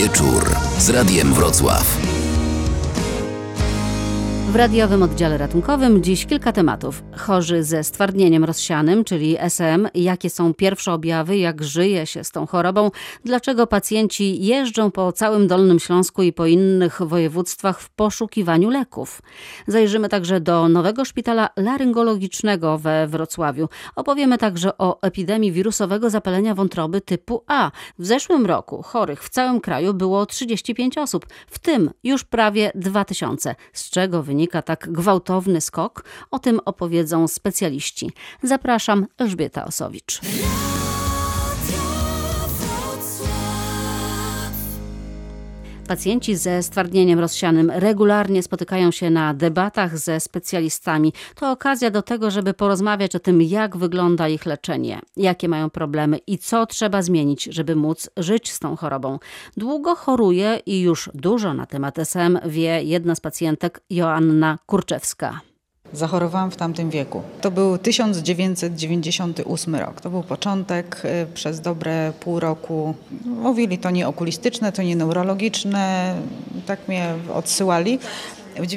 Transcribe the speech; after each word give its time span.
Wieczór 0.00 0.56
z 0.78 0.90
Radiem 0.90 1.34
Wrocław. 1.34 2.09
W 4.50 4.56
radiowym 4.56 5.02
oddziale 5.02 5.38
ratunkowym 5.38 6.02
dziś 6.02 6.26
kilka 6.26 6.52
tematów. 6.52 7.02
Chorzy 7.16 7.62
ze 7.62 7.84
stwardnieniem 7.84 8.44
rozsianym, 8.44 9.04
czyli 9.04 9.36
SM, 9.38 9.88
jakie 9.94 10.30
są 10.30 10.54
pierwsze 10.54 10.92
objawy, 10.92 11.38
jak 11.38 11.64
żyje 11.64 12.06
się 12.06 12.24
z 12.24 12.30
tą 12.30 12.46
chorobą, 12.46 12.90
dlaczego 13.24 13.66
pacjenci 13.66 14.44
jeżdżą 14.44 14.90
po 14.90 15.12
całym 15.12 15.46
Dolnym 15.46 15.78
Śląsku 15.78 16.22
i 16.22 16.32
po 16.32 16.46
innych 16.46 17.02
województwach 17.02 17.80
w 17.80 17.90
poszukiwaniu 17.90 18.70
leków. 18.70 19.22
Zajrzymy 19.66 20.08
także 20.08 20.40
do 20.40 20.68
nowego 20.68 21.04
szpitala 21.04 21.48
laryngologicznego 21.56 22.78
we 22.78 23.06
Wrocławiu. 23.06 23.68
Opowiemy 23.96 24.38
także 24.38 24.78
o 24.78 25.02
epidemii 25.02 25.52
wirusowego 25.52 26.10
zapalenia 26.10 26.54
wątroby 26.54 27.00
typu 27.00 27.44
A. 27.46 27.70
W 27.98 28.06
zeszłym 28.06 28.46
roku 28.46 28.82
chorych 28.82 29.24
w 29.24 29.28
całym 29.28 29.60
kraju 29.60 29.94
było 29.94 30.26
35 30.26 30.98
osób, 30.98 31.26
w 31.46 31.58
tym 31.58 31.90
już 32.04 32.24
prawie 32.24 32.72
2000, 32.74 33.54
z 33.72 33.90
czego 33.90 34.22
wynika 34.22 34.39
wynika 34.40 34.62
tak 34.62 34.88
gwałtowny 34.92 35.60
skok? 35.60 36.04
O 36.30 36.38
tym 36.38 36.60
opowiedzą 36.64 37.28
specjaliści. 37.28 38.10
Zapraszam, 38.42 39.06
Elżbieta 39.18 39.64
Osowicz. 39.64 40.20
Pacjenci 45.90 46.36
ze 46.36 46.62
stwardnieniem 46.62 47.18
rozsianym 47.18 47.70
regularnie 47.70 48.42
spotykają 48.42 48.90
się 48.90 49.10
na 49.10 49.34
debatach 49.34 49.98
ze 49.98 50.20
specjalistami. 50.20 51.12
To 51.34 51.50
okazja 51.50 51.90
do 51.90 52.02
tego, 52.02 52.30
żeby 52.30 52.54
porozmawiać 52.54 53.16
o 53.16 53.18
tym, 53.18 53.42
jak 53.42 53.76
wygląda 53.76 54.28
ich 54.28 54.46
leczenie, 54.46 55.00
jakie 55.16 55.48
mają 55.48 55.70
problemy 55.70 56.18
i 56.26 56.38
co 56.38 56.66
trzeba 56.66 57.02
zmienić, 57.02 57.44
żeby 57.44 57.76
móc 57.76 58.10
żyć 58.16 58.52
z 58.52 58.58
tą 58.58 58.76
chorobą. 58.76 59.18
Długo 59.56 59.94
choruje 59.94 60.60
i 60.66 60.80
już 60.80 61.10
dużo 61.14 61.54
na 61.54 61.66
temat 61.66 61.98
SM 61.98 62.38
wie 62.46 62.82
jedna 62.82 63.14
z 63.14 63.20
pacjentek, 63.20 63.80
Joanna 63.90 64.58
Kurczewska. 64.66 65.49
Zachorowałam 65.92 66.50
w 66.50 66.56
tamtym 66.56 66.90
wieku. 66.90 67.22
To 67.40 67.50
był 67.50 67.78
1998 67.78 69.74
rok. 69.74 70.00
To 70.00 70.10
był 70.10 70.22
początek. 70.22 71.02
Y, 71.04 71.26
przez 71.34 71.60
dobre 71.60 72.12
pół 72.20 72.40
roku 72.40 72.94
mówili 73.24 73.78
to 73.78 73.90
nie 73.90 74.08
okulistyczne, 74.08 74.72
to 74.72 74.82
nie 74.82 74.96
neurologiczne. 74.96 76.14
Tak 76.66 76.88
mnie 76.88 77.14
odsyłali. 77.34 77.98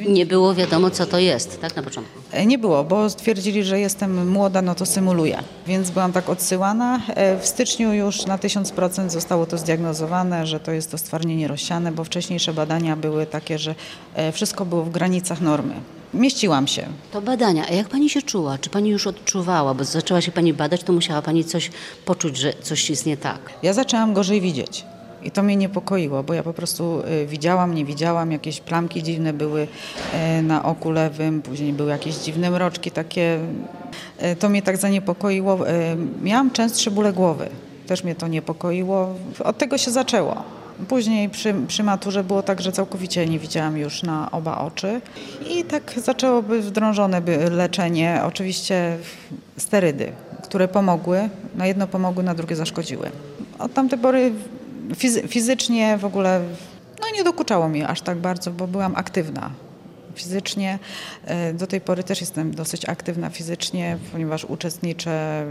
Nie 0.08 0.26
było 0.26 0.54
wiadomo, 0.54 0.90
co 0.90 1.06
to 1.06 1.20
jest, 1.20 1.62
tak 1.62 1.76
na 1.76 1.84
początku? 1.84 2.20
E, 2.32 2.46
nie 2.46 2.58
było, 2.58 2.84
bo 2.84 3.10
stwierdzili, 3.10 3.64
że 3.64 3.80
jestem 3.80 4.30
młoda, 4.30 4.62
no 4.62 4.76
to 4.76 4.86
symuluję. 4.86 5.40
Więc 5.68 5.92
byłam 5.92 6.12
tak 6.12 6.30
odsyłana. 6.30 7.02
E, 7.08 7.40
w 7.40 7.48
styczniu 7.48 7.94
już 7.94 8.26
na 8.26 8.38
1000% 8.38 9.10
zostało 9.10 9.46
to 9.46 9.58
zdiagnozowane, 9.58 10.48
że 10.48 10.60
to 10.60 10.72
jest 10.72 10.92
to 10.92 10.98
stwardnienie 10.98 11.48
rozsiane, 11.48 11.92
bo 11.92 12.04
wcześniejsze 12.04 12.54
badania 12.54 12.96
były 12.96 13.26
takie, 13.26 13.58
że 13.58 13.76
e, 14.16 14.32
wszystko 14.32 14.66
było 14.66 14.84
w 14.84 14.90
granicach 14.90 15.42
normy 15.42 15.74
mieściłam 16.14 16.68
się. 16.68 16.86
To 17.12 17.22
badania. 17.22 17.66
A 17.70 17.74
jak 17.74 17.90
pani 17.90 18.10
się 18.10 18.22
czuła? 18.22 18.58
Czy 18.58 18.70
pani 18.70 18.90
już 18.90 19.08
odczuwała? 19.08 19.74
Bo 19.74 19.84
zaczęła 19.84 20.22
się 20.22 20.32
pani 20.32 20.54
badać, 20.54 20.84
to 20.84 20.94
musiała 20.94 21.22
pani 21.22 21.46
coś 21.46 21.72
poczuć, 22.06 22.38
że 22.38 22.54
coś 22.62 22.90
jest 22.90 23.06
nie 23.06 23.18
tak. 23.18 23.40
Ja 23.64 23.74
zaczęłam 23.74 24.14
gorzej 24.14 24.42
widzieć. 24.42 24.86
I 25.24 25.32
to 25.32 25.44
mnie 25.44 25.56
niepokoiło, 25.56 26.24
bo 26.24 26.34
ja 26.34 26.44
po 26.44 26.54
prostu 26.54 27.04
y, 27.24 27.28
widziałam, 27.28 27.76
nie 27.76 27.86
widziałam, 27.86 28.32
jakieś 28.32 28.60
plamki 28.62 29.04
dziwne 29.04 29.34
były 29.34 29.68
y, 30.40 30.42
na 30.42 30.64
oku 30.64 30.92
lewym, 30.92 31.42
później 31.42 31.74
były 31.74 31.90
jakieś 31.90 32.16
dziwne 32.16 32.52
mroczki 32.52 32.92
takie. 32.92 33.40
Y, 34.24 34.36
to 34.36 34.50
mnie 34.50 34.62
tak 34.62 34.78
zaniepokoiło. 34.78 35.60
Miałam 36.22 36.52
częstsze 36.52 36.92
bóle 36.92 37.14
głowy. 37.14 37.50
Też 37.88 38.04
mnie 38.04 38.16
to 38.16 38.28
niepokoiło. 38.28 39.16
Od 39.44 39.58
tego 39.58 39.78
się 39.78 39.92
zaczęło. 39.92 40.63
Później 40.88 41.30
przy, 41.30 41.56
przy 41.68 41.84
maturze 41.84 42.24
było 42.24 42.44
tak, 42.44 42.62
że 42.62 42.72
całkowicie 42.72 43.26
nie 43.26 43.40
widziałam 43.40 43.78
już 43.78 44.04
na 44.04 44.32
oba 44.32 44.58
oczy 44.58 45.02
i 45.50 45.64
tak 45.64 45.94
zaczęłoby 45.98 46.62
wdrążone 46.62 47.22
by 47.22 47.50
leczenie. 47.50 48.22
Oczywiście 48.26 48.98
sterydy, 49.58 50.12
które 50.44 50.68
pomogły. 50.68 51.30
Na 51.56 51.68
jedno 51.68 51.88
pomogły, 51.88 52.24
na 52.24 52.36
drugie 52.36 52.56
zaszkodziły. 52.56 53.12
Od 53.60 53.74
tamtej 53.74 54.00
pory 54.00 54.32
fizy 54.96 55.28
fizycznie 55.28 55.98
w 55.98 56.06
ogóle 56.06 56.42
no 57.02 57.08
nie 57.18 57.24
dokuczało 57.24 57.70
mi 57.70 57.84
aż 57.84 58.02
tak 58.02 58.18
bardzo, 58.18 58.52
bo 58.52 58.68
byłam 58.68 58.96
aktywna 58.96 59.50
fizycznie. 60.16 60.80
E, 61.26 61.54
do 61.54 61.68
tej 61.68 61.82
pory 61.82 62.04
też 62.04 62.22
jestem 62.22 62.56
dosyć 62.56 62.90
aktywna 62.90 63.30
fizycznie, 63.30 63.98
ponieważ 64.12 64.46
uczestniczę 64.46 65.46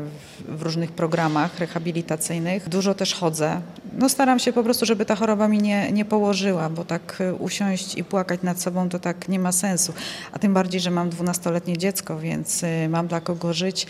w 0.48 0.62
różnych 0.62 0.92
programach 0.92 1.58
rehabilitacyjnych. 1.58 2.68
Dużo 2.68 2.94
też 2.94 3.14
chodzę. 3.14 3.60
No 3.98 4.08
staram 4.08 4.38
się 4.38 4.52
po 4.52 4.62
prostu, 4.62 4.86
żeby 4.86 5.06
ta 5.06 5.16
choroba 5.16 5.48
mi 5.48 5.58
nie, 5.58 5.92
nie 5.92 6.04
położyła, 6.04 6.70
bo 6.70 6.84
tak 6.84 7.18
e, 7.20 7.34
usiąść 7.34 7.98
i 7.98 8.04
płakać 8.04 8.42
nad 8.42 8.60
sobą 8.60 8.88
to 8.88 8.98
tak 8.98 9.28
nie 9.28 9.38
ma 9.38 9.52
sensu. 9.52 9.92
A 10.32 10.38
tym 10.38 10.54
bardziej, 10.54 10.80
że 10.80 10.90
mam 10.90 11.10
12-letnie 11.10 11.78
dziecko, 11.78 12.18
więc 12.18 12.64
e, 12.64 12.88
mam 12.88 13.06
dla 13.06 13.20
kogo 13.20 13.52
żyć 13.52 13.86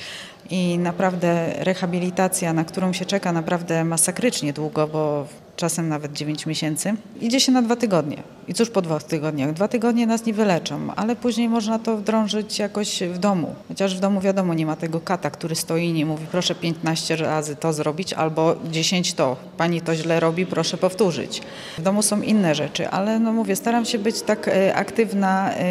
i 0.50 0.78
naprawdę 0.78 1.55
rehabilitacja, 1.59 2.53
na 2.53 2.65
którą 2.65 2.93
się 2.93 3.05
czeka 3.05 3.32
naprawdę 3.32 3.84
masakrycznie 3.84 4.53
długo, 4.53 4.88
bo 4.88 5.27
czasem 5.57 5.89
nawet 5.89 6.13
9 6.13 6.47
miesięcy, 6.47 6.95
idzie 7.21 7.41
się 7.41 7.53
na 7.53 7.63
dwa 7.63 7.77
tygodnie. 7.77 8.23
I 8.49 8.55
cóż 8.55 8.71
po 8.71 8.83
dwóch 8.83 9.03
tygodniach? 9.03 9.53
Dwa 9.53 9.69
tygodnie 9.69 10.07
nas 10.07 10.27
nie 10.27 10.35
wyleczą, 10.35 10.95
ale 10.97 11.17
później 11.17 11.49
można 11.49 11.79
to 11.79 11.97
wdrążyć 11.97 12.59
jakoś 12.59 13.03
w 13.03 13.19
domu. 13.19 13.55
Chociaż 13.69 13.97
w 13.97 14.01
domu 14.01 14.21
wiadomo, 14.21 14.55
nie 14.55 14.67
ma 14.67 14.77
tego 14.77 15.01
kata, 15.01 15.31
który 15.31 15.55
stoi 15.55 15.85
i 15.85 15.93
nie 15.93 16.07
mówi 16.07 16.27
proszę 16.31 16.55
15 16.55 17.17
razy 17.17 17.57
to 17.57 17.73
zrobić 17.73 18.12
albo 18.12 18.57
10 18.71 19.15
to. 19.15 19.37
Pani 19.57 19.81
to 19.81 19.95
źle 19.95 20.21
robi, 20.21 20.47
proszę 20.47 20.77
powtórzyć. 20.77 21.43
W 21.79 21.83
domu 21.83 22.03
są 22.03 22.23
inne 22.23 22.55
rzeczy, 22.55 22.89
ale 22.89 23.19
no 23.19 23.33
mówię, 23.33 23.57
staram 23.57 23.85
się 23.85 23.99
być 23.99 24.23
tak 24.23 24.49
e, 24.49 24.75
aktywna. 24.75 25.55
E, 25.55 25.65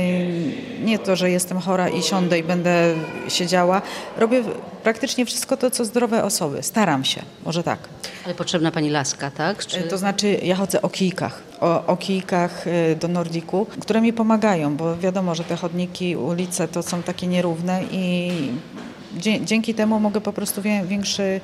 nie 0.84 1.00
to, 1.00 1.16
że 1.16 1.32
jestem 1.32 1.60
chora 1.60 1.90
i 1.90 2.04
siądę 2.04 2.40
i 2.40 2.44
będę 2.44 2.94
siedziała. 3.28 3.82
Robię 4.18 4.44
praktycznie 4.84 5.26
wszystko 5.26 5.58
to, 5.58 5.72
co 5.72 5.86
zdrowe 5.86 6.24
osoby. 6.24 6.64
Staram 6.64 7.04
się, 7.04 7.22
może 7.46 7.64
tak. 7.64 7.80
Ale 8.26 8.36
potrzebna 8.36 8.72
pani 8.72 8.90
laska, 8.90 9.32
tak? 9.32 9.64
Czy... 9.72 9.84
To 9.84 9.98
znaczy, 9.98 10.40
ja 10.44 10.56
chodzę 10.56 10.82
o 10.82 10.90
kijkach, 10.90 11.44
o, 11.60 11.86
o 11.86 11.98
kijkach 11.98 12.68
y, 12.68 12.96
do 12.96 13.08
Nordiku, 13.08 13.66
które 13.80 14.02
mi 14.02 14.14
pomagają, 14.14 14.78
bo 14.78 14.98
wiadomo, 14.98 15.36
że 15.36 15.44
te 15.44 15.56
chodniki, 15.56 16.16
ulice 16.16 16.68
to 16.68 16.84
są 16.84 17.04
takie 17.04 17.28
nierówne 17.28 17.84
i 17.92 18.32
dzięki 19.46 19.74
temu 19.74 20.00
mogę 20.00 20.22
po 20.22 20.34
prostu 20.34 20.62
większy, 20.86 21.42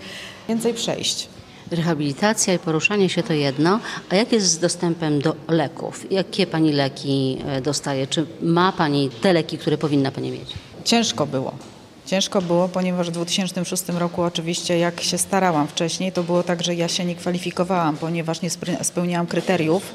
więcej 0.48 0.74
przejść. 0.74 1.28
Rehabilitacja 1.72 2.54
i 2.54 2.60
poruszanie 2.60 3.10
się 3.10 3.24
to 3.24 3.34
jedno, 3.34 3.80
a 4.10 4.16
jak 4.16 4.32
jest 4.32 4.48
z 4.48 4.60
dostępem 4.60 5.22
do 5.22 5.36
leków? 5.48 6.12
Jakie 6.12 6.48
pani 6.48 6.74
leki 6.74 7.38
e, 7.48 7.62
dostaje? 7.62 8.08
Czy 8.08 8.26
ma 8.42 8.72
pani 8.72 9.10
te 9.22 9.34
leki, 9.34 9.58
które 9.58 9.78
powinna 9.78 10.12
pani 10.12 10.32
mieć? 10.32 10.50
Ciężko 10.84 11.26
było. 11.26 11.54
Ciężko 12.08 12.42
było, 12.42 12.70
ponieważ 12.70 13.08
w 13.08 13.12
2006 13.12 13.84
roku 13.88 14.22
oczywiście 14.22 14.78
jak 14.78 15.02
się 15.02 15.18
starałam 15.18 15.68
wcześniej, 15.68 16.12
to 16.12 16.24
było 16.24 16.44
tak, 16.44 16.64
że 16.64 16.76
ja 16.76 16.88
się 16.88 17.06
nie 17.06 17.16
kwalifikowałam, 17.16 17.98
ponieważ 17.98 18.42
nie 18.42 18.50
spełniałam 18.82 19.28
kryteriów, 19.28 19.94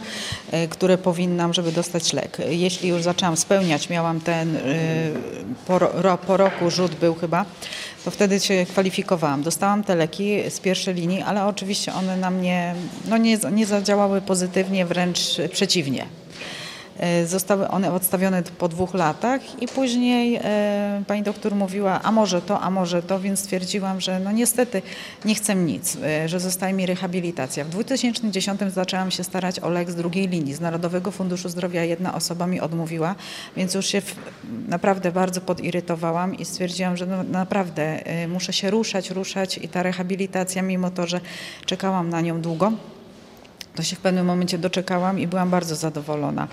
e, 0.50 0.68
które 0.68 0.98
powinnam, 0.98 1.54
żeby 1.54 1.72
dostać 1.72 2.12
lek. 2.12 2.38
Jeśli 2.48 2.88
już 2.88 3.02
zaczęłam 3.02 3.36
spełniać, 3.36 3.88
miałam 3.88 4.20
ten, 4.20 4.56
e, 4.56 4.60
po, 5.66 5.80
po 6.26 6.36
roku 6.36 6.70
rzut 6.70 6.94
był 6.94 7.14
chyba, 7.14 7.44
to 8.04 8.10
wtedy 8.10 8.40
się 8.40 8.66
kwalifikowałam. 8.66 9.42
Dostałam 9.42 9.84
te 9.84 9.94
leki 9.94 10.50
z 10.50 10.60
pierwszej 10.60 10.94
linii, 10.94 11.22
ale 11.22 11.46
oczywiście 11.46 11.94
one 11.94 12.16
na 12.16 12.30
mnie 12.30 12.74
no 13.08 13.16
nie, 13.16 13.38
nie 13.52 13.66
zadziałały 13.66 14.20
pozytywnie, 14.20 14.86
wręcz 14.86 15.18
przeciwnie. 15.52 16.06
E, 16.98 17.26
zostały 17.26 17.68
one 17.68 17.92
odstawione 17.92 18.42
po 18.42 18.68
dwóch 18.68 18.94
latach 18.94 19.62
i 19.62 19.68
później 19.68 20.40
e, 20.42 21.02
pani 21.06 21.22
doktor 21.22 21.54
mówiła, 21.54 22.02
a 22.02 22.12
może 22.12 22.42
to, 22.42 22.60
a 22.60 22.70
może 22.70 23.02
to, 23.02 23.20
więc 23.20 23.40
stwierdziłam, 23.40 24.00
że 24.00 24.20
no 24.20 24.32
niestety 24.32 24.82
nie 25.24 25.34
chcę 25.34 25.54
nic, 25.54 25.96
e, 25.96 26.28
że 26.28 26.40
zostaje 26.40 26.72
mi 26.72 26.86
rehabilitacja. 26.86 27.64
W 27.64 27.68
2010 27.68 28.60
zaczęłam 28.68 29.10
się 29.10 29.24
starać 29.24 29.60
o 29.60 29.68
lek 29.68 29.90
z 29.90 29.94
drugiej 29.94 30.28
linii. 30.28 30.54
Z 30.54 30.60
Narodowego 30.60 31.10
Funduszu 31.10 31.48
Zdrowia 31.48 31.84
jedna 31.84 32.14
osoba 32.14 32.46
mi 32.46 32.60
odmówiła, 32.60 33.14
więc 33.56 33.74
już 33.74 33.86
się 33.86 34.02
naprawdę 34.68 35.12
bardzo 35.12 35.40
podirytowałam 35.40 36.38
i 36.38 36.44
stwierdziłam, 36.44 36.96
że 36.96 37.06
no 37.06 37.22
naprawdę 37.22 38.02
muszę 38.28 38.52
się 38.52 38.70
ruszać, 38.70 39.10
ruszać 39.10 39.58
i 39.58 39.68
ta 39.68 39.82
rehabilitacja, 39.82 40.62
mimo 40.62 40.90
to, 40.90 41.06
że 41.06 41.20
czekałam 41.66 42.10
na 42.10 42.20
nią 42.20 42.40
długo, 42.40 42.72
to 43.74 43.82
się 43.82 43.96
w 43.96 44.00
pewnym 44.00 44.26
momencie 44.26 44.58
doczekałam 44.58 45.20
i 45.20 45.26
byłam 45.26 45.50
bardzo 45.50 45.76
zadowolona. 45.76 46.48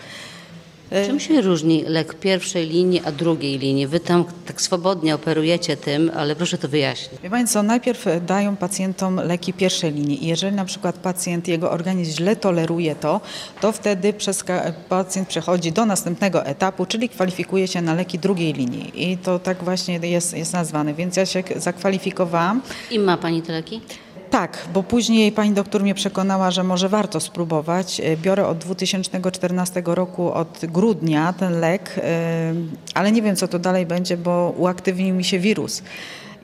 Czym 0.90 1.20
się 1.20 1.42
różni 1.42 1.84
lek 1.84 2.14
pierwszej 2.14 2.68
linii, 2.68 3.02
a 3.06 3.12
drugiej 3.12 3.60
linii? 3.60 3.88
Wy 3.88 4.00
tam 4.00 4.26
tak 4.46 4.62
swobodnie 4.62 5.16
operujecie 5.16 5.78
tym, 5.78 6.12
ale 6.16 6.36
proszę 6.36 6.58
to 6.58 6.68
wyjaśnić. 6.68 7.22
Wie 7.22 7.48
co, 7.48 7.64
najpierw 7.64 8.06
dają 8.26 8.56
pacjentom 8.56 9.16
leki 9.16 9.54
pierwszej 9.54 9.92
linii 9.92 10.24
i 10.24 10.28
jeżeli 10.28 10.56
na 10.56 10.66
przykład 10.66 10.98
pacjent, 10.98 11.48
jego 11.48 11.72
organizm 11.72 12.12
źle 12.12 12.36
toleruje 12.36 12.96
to, 12.96 13.22
to 13.62 13.72
wtedy 13.72 14.14
przez 14.14 14.44
pacjent 14.90 15.28
przechodzi 15.28 15.72
do 15.72 15.86
następnego 15.86 16.46
etapu, 16.46 16.86
czyli 16.86 17.10
kwalifikuje 17.10 17.68
się 17.68 17.82
na 17.82 17.94
leki 17.94 18.20
drugiej 18.20 18.54
linii 18.54 19.12
i 19.12 19.18
to 19.18 19.40
tak 19.40 19.64
właśnie 19.64 20.00
jest, 20.04 20.38
jest 20.38 20.54
nazwane, 20.54 20.94
więc 20.94 21.18
ja 21.18 21.26
się 21.26 21.44
zakwalifikowałam. 21.56 22.62
I 22.92 23.00
ma 23.00 23.18
Pani 23.18 23.42
te 23.42 23.54
leki? 23.54 23.82
Tak, 24.30 24.58
bo 24.74 24.84
później 24.84 25.32
pani 25.32 25.52
doktor 25.52 25.82
mnie 25.82 25.94
przekonała, 25.94 26.52
że 26.52 26.64
może 26.64 26.90
warto 26.90 27.20
spróbować. 27.20 28.00
E, 28.00 28.18
Biorę 28.18 28.48
od 28.48 28.58
2014 28.58 29.82
roku, 29.86 30.34
od 30.34 30.60
grudnia 30.64 31.34
ten 31.34 31.60
lek, 31.60 31.96
e, 31.98 32.54
ale 32.94 33.12
nie 33.12 33.22
wiem 33.22 33.36
co 33.36 33.48
to 33.48 33.60
dalej 33.60 33.86
będzie, 33.86 34.18
bo 34.18 34.54
uaktywnił 34.58 35.16
mi 35.16 35.24
się 35.24 35.40
wirus. 35.40 35.84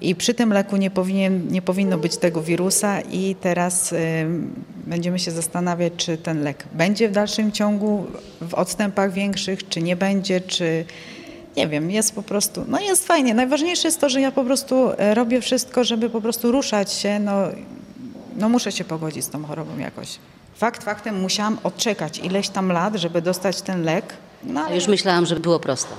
I 0.02 0.16
przy 0.16 0.34
tym 0.34 0.54
leku 0.54 0.78
nie, 0.78 0.92
powinien, 0.92 1.48
nie 1.52 1.62
powinno 1.62 1.98
być 1.98 2.18
tego 2.18 2.42
wirusa 2.42 3.02
i 3.02 3.36
teraz 3.42 3.94
y, 3.94 3.98
będziemy 4.88 5.20
się 5.20 5.32
zastanawiać, 5.32 5.94
czy 5.98 6.18
ten 6.18 6.44
lek 6.44 6.64
będzie 6.74 7.10
w 7.10 7.12
dalszym 7.12 7.52
ciągu 7.52 8.06
w 8.42 8.54
odstępach 8.54 9.14
większych, 9.14 9.70
czy 9.70 9.82
nie 9.82 9.96
będzie, 9.96 10.42
czy 10.42 10.86
nie 11.58 11.68
wiem, 11.68 11.92
jest 11.92 12.16
po 12.16 12.24
prostu, 12.24 12.66
no 12.68 12.80
jest 12.80 13.08
fajnie. 13.08 13.34
Najważniejsze 13.34 13.88
jest 13.88 14.02
to, 14.02 14.10
że 14.10 14.22
ja 14.22 14.32
po 14.32 14.44
prostu 14.44 14.90
e, 14.98 15.14
robię 15.14 15.42
wszystko, 15.42 15.84
żeby 15.84 16.10
po 16.10 16.22
prostu 16.22 16.52
ruszać 16.52 16.94
się, 16.94 17.20
no, 17.20 17.34
no 18.36 18.50
muszę 18.50 18.72
się 18.72 18.84
pogodzić 18.84 19.26
z 19.26 19.30
tą 19.30 19.46
chorobą 19.46 19.78
jakoś. 19.78 20.20
Fakt 20.56 20.84
faktem 20.84 21.22
musiałam 21.22 21.58
odczekać 21.64 22.20
ileś 22.20 22.50
tam 22.50 22.72
lat, 22.72 22.96
żeby 22.96 23.22
dostać 23.22 23.62
ten 23.62 23.84
lek. 23.84 24.14
No, 24.44 24.62
ale 24.62 24.76
Już 24.76 24.88
myślałam, 24.88 25.26
że 25.26 25.40
było 25.40 25.60
prosto. 25.60 25.96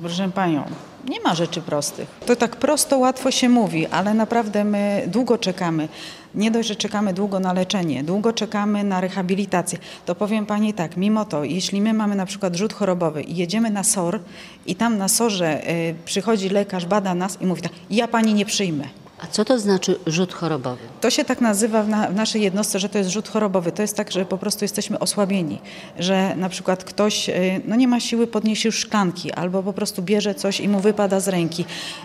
Proszę 0.00 0.30
panią, 0.34 0.64
nie 1.08 1.20
ma 1.20 1.34
rzeczy 1.34 1.62
prostych. 1.62 2.08
To 2.26 2.36
tak 2.36 2.56
prosto, 2.56 2.98
łatwo 2.98 3.30
się 3.30 3.48
mówi, 3.48 3.86
ale 3.86 4.14
naprawdę 4.14 4.64
my 4.64 5.04
długo 5.06 5.38
czekamy. 5.38 5.88
Nie 6.34 6.50
dość, 6.50 6.68
że 6.68 6.76
czekamy 6.76 7.12
długo 7.12 7.40
na 7.40 7.52
leczenie, 7.52 8.04
długo 8.04 8.32
czekamy 8.32 8.84
na 8.84 9.00
rehabilitację. 9.00 9.78
To 10.06 10.14
powiem 10.14 10.46
pani 10.46 10.74
tak, 10.74 10.96
mimo 10.96 11.24
to, 11.24 11.44
jeśli 11.44 11.80
my 11.80 11.92
mamy 11.92 12.14
na 12.16 12.26
przykład 12.26 12.56
rzut 12.56 12.72
chorobowy 12.72 13.22
i 13.22 13.36
jedziemy 13.36 13.70
na 13.70 13.84
SOR 13.84 14.20
i 14.66 14.74
tam 14.74 14.98
na 14.98 15.08
SORze 15.08 15.70
y, 15.70 15.94
przychodzi 16.04 16.48
lekarz, 16.48 16.86
bada 16.86 17.14
nas 17.14 17.40
i 17.40 17.46
mówi 17.46 17.62
tak, 17.62 17.72
ja 17.90 18.08
pani 18.08 18.34
nie 18.34 18.44
przyjmę. 18.44 19.03
A 19.24 19.26
co 19.26 19.44
to 19.44 19.58
znaczy 19.58 19.98
rzut 20.06 20.32
chorobowy? 20.32 20.82
To 21.00 21.10
się 21.10 21.24
tak 21.24 21.40
nazywa 21.40 21.82
w, 21.82 21.88
na, 21.88 22.08
w 22.08 22.14
naszej 22.14 22.42
jednostce, 22.42 22.78
że 22.78 22.88
to 22.88 22.98
jest 22.98 23.10
rzut 23.10 23.28
chorobowy. 23.28 23.72
To 23.72 23.82
jest 23.82 23.96
tak, 23.96 24.12
że 24.12 24.24
po 24.24 24.38
prostu 24.38 24.64
jesteśmy 24.64 24.98
osłabieni, 24.98 25.58
że 25.98 26.36
na 26.36 26.48
przykład 26.48 26.84
ktoś 26.84 27.28
y, 27.28 27.60
no 27.64 27.76
nie 27.76 27.88
ma 27.88 28.00
siły 28.00 28.26
podnieść 28.26 28.64
już 28.64 28.78
szklanki 28.78 29.32
albo 29.32 29.62
po 29.62 29.72
prostu 29.72 30.02
bierze 30.02 30.34
coś 30.34 30.60
i 30.60 30.68
mu 30.68 30.80
wypada 30.80 31.20
z 31.20 31.28
ręki. 31.28 31.64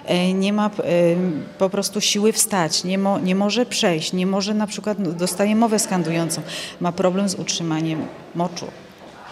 Y, 0.09 0.33
Nie 0.33 0.53
ma 0.53 0.67
y, 0.67 0.71
po 1.57 1.69
prostu 1.69 2.01
siły 2.01 2.33
wstać, 2.33 2.83
nie, 2.83 2.97
mo, 2.97 3.19
nie 3.19 3.35
może 3.35 3.65
przejść, 3.65 4.13
nie 4.13 4.25
może 4.27 4.53
na 4.53 4.67
przykład 4.67 4.99
no, 4.99 5.11
dostaje 5.11 5.55
mowę 5.55 5.79
skandującą, 5.79 6.41
ma 6.79 6.91
problem 6.91 7.29
z 7.29 7.35
utrzymaniem 7.35 8.05
moczu. 8.35 8.67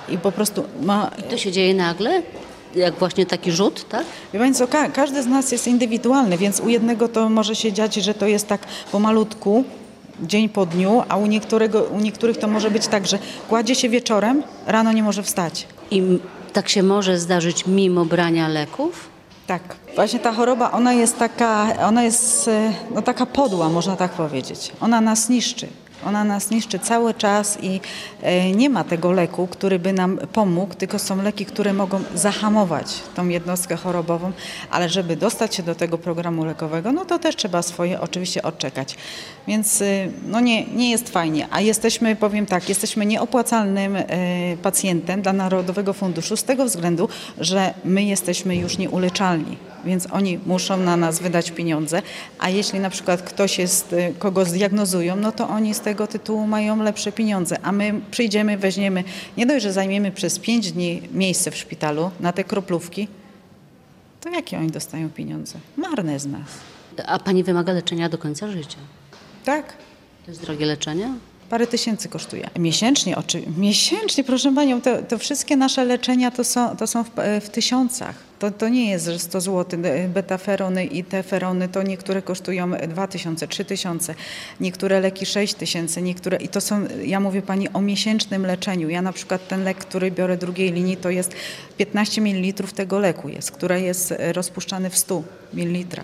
I 0.10 0.18
po 0.18 0.32
prostu 0.32 0.64
ma 0.82 1.12
To 1.30 1.38
się 1.38 1.52
dzieje 1.52 1.74
nagle? 1.74 2.22
Jak 2.78 2.96
właśnie 2.96 3.26
taki 3.26 3.52
rzut, 3.52 3.90
tak? 3.90 4.06
Wie 4.34 4.54
co, 4.54 4.68
ka- 4.68 4.90
każdy 4.90 5.24
z 5.24 5.28
nas 5.28 5.52
jest 5.52 5.68
indywidualny, 5.68 6.38
więc 6.38 6.60
u 6.60 6.70
jednego 6.70 7.08
to 7.08 7.30
może 7.30 7.56
się 7.56 7.74
dziać, 7.74 7.96
że 7.96 8.14
to 8.14 8.28
jest 8.28 8.48
tak 8.48 8.62
pomalutku, 8.92 9.64
dzień 10.22 10.50
po 10.50 10.66
dniu, 10.66 11.04
a 11.10 11.18
u, 11.18 11.26
niektórego, 11.26 11.84
u 11.84 12.00
niektórych 12.00 12.38
to 12.38 12.48
może 12.48 12.72
być 12.72 12.88
tak, 12.88 13.08
że 13.08 13.20
kładzie 13.50 13.76
się 13.76 13.90
wieczorem, 13.90 14.44
rano 14.68 14.92
nie 14.94 15.04
może 15.04 15.24
wstać. 15.24 15.68
I 15.92 16.20
tak 16.54 16.70
się 16.70 16.84
może 16.84 17.20
zdarzyć 17.20 17.68
mimo 17.68 18.06
brania 18.06 18.48
leków? 18.48 19.10
Tak. 19.48 19.62
Właśnie 19.96 20.20
ta 20.20 20.32
choroba, 20.34 20.72
ona 20.72 20.94
jest 20.94 21.18
taka, 21.20 21.68
ona 21.88 22.04
jest 22.04 22.48
e, 22.48 22.74
no, 22.96 23.02
taka 23.02 23.26
podła, 23.26 23.70
można 23.70 23.96
tak 23.96 24.12
powiedzieć. 24.12 24.72
Ona 24.82 25.02
nas 25.02 25.30
niszczy. 25.30 25.68
Ona 26.06 26.24
nas 26.24 26.50
niszczy 26.50 26.80
cały 26.80 27.14
czas 27.14 27.58
i 27.62 27.82
e, 28.22 28.52
nie 28.52 28.70
ma 28.70 28.84
tego 28.84 29.12
leku, 29.12 29.48
który 29.48 29.80
by 29.80 29.94
nam 29.94 30.18
pomógł, 30.34 30.74
tylko 30.74 31.00
są 31.00 31.22
leki, 31.22 31.46
które 31.46 31.74
mogą 31.74 32.00
zahamować 32.16 32.86
tą 33.16 33.28
jednostkę 33.28 33.76
chorobową, 33.76 34.32
ale 34.72 34.90
żeby 34.90 35.16
dostać 35.16 35.56
się 35.56 35.64
do 35.64 35.76
tego 35.76 35.98
programu 35.98 36.46
lekowego, 36.46 36.92
no 36.92 37.06
to 37.06 37.20
też 37.20 37.36
trzeba 37.36 37.62
swoje 37.62 38.02
oczywiście 38.02 38.44
odczekać. 38.44 38.96
Więc 39.48 39.82
y, 39.82 40.12
no 40.28 40.40
nie, 40.40 40.66
nie 40.66 40.92
jest 40.92 41.10
fajnie, 41.10 41.48
a 41.52 41.62
jesteśmy, 41.62 42.16
powiem 42.16 42.46
tak, 42.46 42.70
jesteśmy 42.70 43.06
nieopłacalnym 43.06 43.96
e, 43.96 44.06
pacjentem 44.64 45.22
dla 45.22 45.34
Narodowego 45.34 45.94
Funduszu 45.94 46.38
z 46.38 46.44
tego 46.44 46.66
względu, 46.66 47.10
że 47.40 47.74
my 47.86 48.04
jesteśmy 48.04 48.56
już 48.56 48.78
nieuleczalni 48.78 49.58
więc 49.88 50.08
oni 50.12 50.40
muszą 50.46 50.78
na 50.78 50.98
nas 50.98 51.20
wydać 51.20 51.52
pieniądze, 51.52 52.02
a 52.40 52.50
jeśli 52.50 52.80
na 52.80 52.90
przykład 52.90 53.22
ktoś 53.22 53.60
jest, 53.60 53.94
y, 53.94 54.14
kogo 54.20 54.46
zdiagnozują, 54.46 55.16
no 55.16 55.32
to 55.32 55.50
oni 55.50 55.74
z 55.74 55.80
tego 55.80 56.08
tytułu 56.08 56.48
mają 56.48 56.84
lepsze 56.84 57.12
pieniądze, 57.12 57.58
a 57.64 57.72
my 57.72 58.02
przyjdziemy, 58.12 58.58
weźmiemy, 58.58 59.04
nie 59.38 59.46
dość, 59.46 59.64
że 59.64 59.74
zajmiemy 59.74 60.12
przez 60.12 60.40
5 60.40 60.72
dni 60.72 61.02
miejsce 61.12 61.52
w 61.52 61.58
szpitalu 61.58 62.12
na 62.20 62.34
te 62.34 62.44
kroplówki, 62.44 63.08
to 64.22 64.30
jakie 64.30 64.58
oni 64.58 64.72
dostają 64.72 65.10
pieniądze? 65.10 65.60
Marne 65.78 66.20
z 66.20 66.26
nas. 66.26 66.48
A 67.06 67.20
pani 67.20 67.44
wymaga 67.44 67.74
leczenia 67.74 68.10
do 68.10 68.18
końca 68.18 68.52
życia. 68.52 68.78
Tak, 69.46 69.74
To 70.26 70.32
jest 70.32 70.42
drogie 70.42 70.66
leczenie? 70.66 71.14
Parę 71.50 71.68
tysięcy 71.68 72.10
kosztuje. 72.10 72.50
Miesięcznie, 72.60 73.18
oczy, 73.18 73.42
miesięcznie, 73.58 74.24
proszę 74.24 74.56
Panią, 74.56 74.82
to, 74.82 75.04
to 75.04 75.18
wszystkie 75.18 75.58
nasze 75.58 75.86
leczenia 75.86 76.32
to 76.32 76.44
są, 76.44 76.78
to 76.78 76.88
są 76.88 77.04
w, 77.04 77.10
w 77.42 77.50
tysiącach. 77.50 78.16
To, 78.40 78.52
to 78.52 78.70
nie 78.70 78.90
jest, 78.90 79.06
że 79.06 79.20
100 79.20 79.42
zł. 79.42 79.80
Betaferony 80.14 80.86
i 80.86 81.04
te 81.04 81.24
ferony 81.24 81.70
to 81.70 81.84
niektóre 81.84 82.22
kosztują 82.22 82.72
2000, 82.72 83.48
3000, 83.48 84.16
niektóre 84.60 85.00
leki 85.00 85.26
6000, 85.26 86.02
niektóre 86.02 86.38
i 86.38 86.48
to 86.48 86.62
są, 86.62 86.88
ja 87.06 87.20
mówię 87.20 87.42
Pani 87.42 87.70
o 87.70 87.82
miesięcznym 87.82 88.46
leczeniu. 88.46 88.90
Ja 88.90 89.02
na 89.02 89.14
przykład 89.14 89.48
ten 89.48 89.64
lek, 89.64 89.78
który 89.78 90.12
biorę 90.12 90.38
drugiej 90.38 90.72
linii, 90.72 90.98
to 90.98 91.10
jest 91.10 91.34
15 91.78 92.22
ml 92.22 92.68
tego 92.76 93.00
leku 93.00 93.30
jest, 93.30 93.52
który 93.52 93.82
jest 93.82 94.14
rozpuszczany 94.34 94.90
w 94.90 94.98
100 94.98 95.24
ml. 95.54 96.02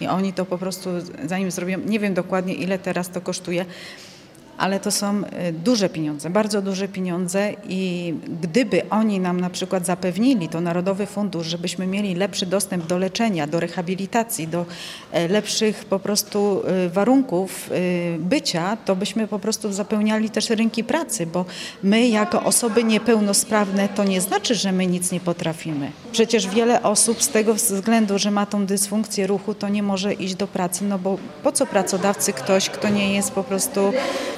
I 0.00 0.06
oni 0.06 0.32
to 0.32 0.44
po 0.44 0.58
prostu, 0.58 0.90
zanim 1.26 1.50
zrobią, 1.50 1.78
nie 1.86 2.00
wiem 2.00 2.14
dokładnie 2.14 2.54
ile 2.54 2.78
teraz 2.78 3.10
to 3.10 3.20
kosztuje, 3.20 3.64
ale 4.58 4.80
to 4.80 4.90
są 4.90 5.22
y, 5.48 5.52
duże 5.52 5.88
pieniądze, 5.88 6.30
bardzo 6.30 6.62
duże 6.62 6.88
pieniądze 6.88 7.52
i 7.68 8.14
gdyby 8.42 8.82
oni 8.90 9.20
nam 9.20 9.40
na 9.40 9.50
przykład 9.50 9.86
zapewnili, 9.86 10.48
to 10.48 10.60
Narodowy 10.60 11.06
Fundusz, 11.06 11.46
żebyśmy 11.46 11.86
mieli 11.86 12.14
lepszy 12.14 12.46
dostęp 12.46 12.86
do 12.86 12.98
leczenia, 12.98 13.46
do 13.46 13.60
rehabilitacji, 13.60 14.48
do 14.48 14.66
e, 15.12 15.28
lepszych 15.28 15.84
po 15.84 15.98
prostu 15.98 16.62
y, 16.86 16.90
warunków 16.90 17.70
y, 17.72 18.16
bycia, 18.18 18.76
to 18.84 18.96
byśmy 18.96 19.28
po 19.28 19.38
prostu 19.38 19.72
zapełniali 19.72 20.30
też 20.30 20.50
rynki 20.50 20.84
pracy, 20.84 21.26
bo 21.26 21.44
my 21.82 22.08
jako 22.08 22.42
osoby 22.42 22.84
niepełnosprawne 22.84 23.88
to 23.88 24.04
nie 24.04 24.20
znaczy, 24.20 24.54
że 24.54 24.72
my 24.72 24.86
nic 24.86 25.12
nie 25.12 25.20
potrafimy. 25.20 25.90
Przecież 26.12 26.48
wiele 26.48 26.82
osób 26.82 27.22
z 27.22 27.28
tego 27.28 27.54
względu, 27.54 28.18
że 28.18 28.30
ma 28.30 28.46
tą 28.46 28.66
dysfunkcję 28.66 29.26
ruchu, 29.26 29.54
to 29.54 29.68
nie 29.68 29.82
może 29.82 30.14
iść 30.14 30.34
do 30.34 30.46
pracy, 30.46 30.84
no 30.84 30.98
bo 30.98 31.18
po 31.42 31.52
co 31.52 31.66
pracodawcy 31.66 32.32
ktoś, 32.32 32.70
kto 32.70 32.88
nie 32.88 33.14
jest 33.14 33.30
po 33.32 33.44
prostu 33.44 33.92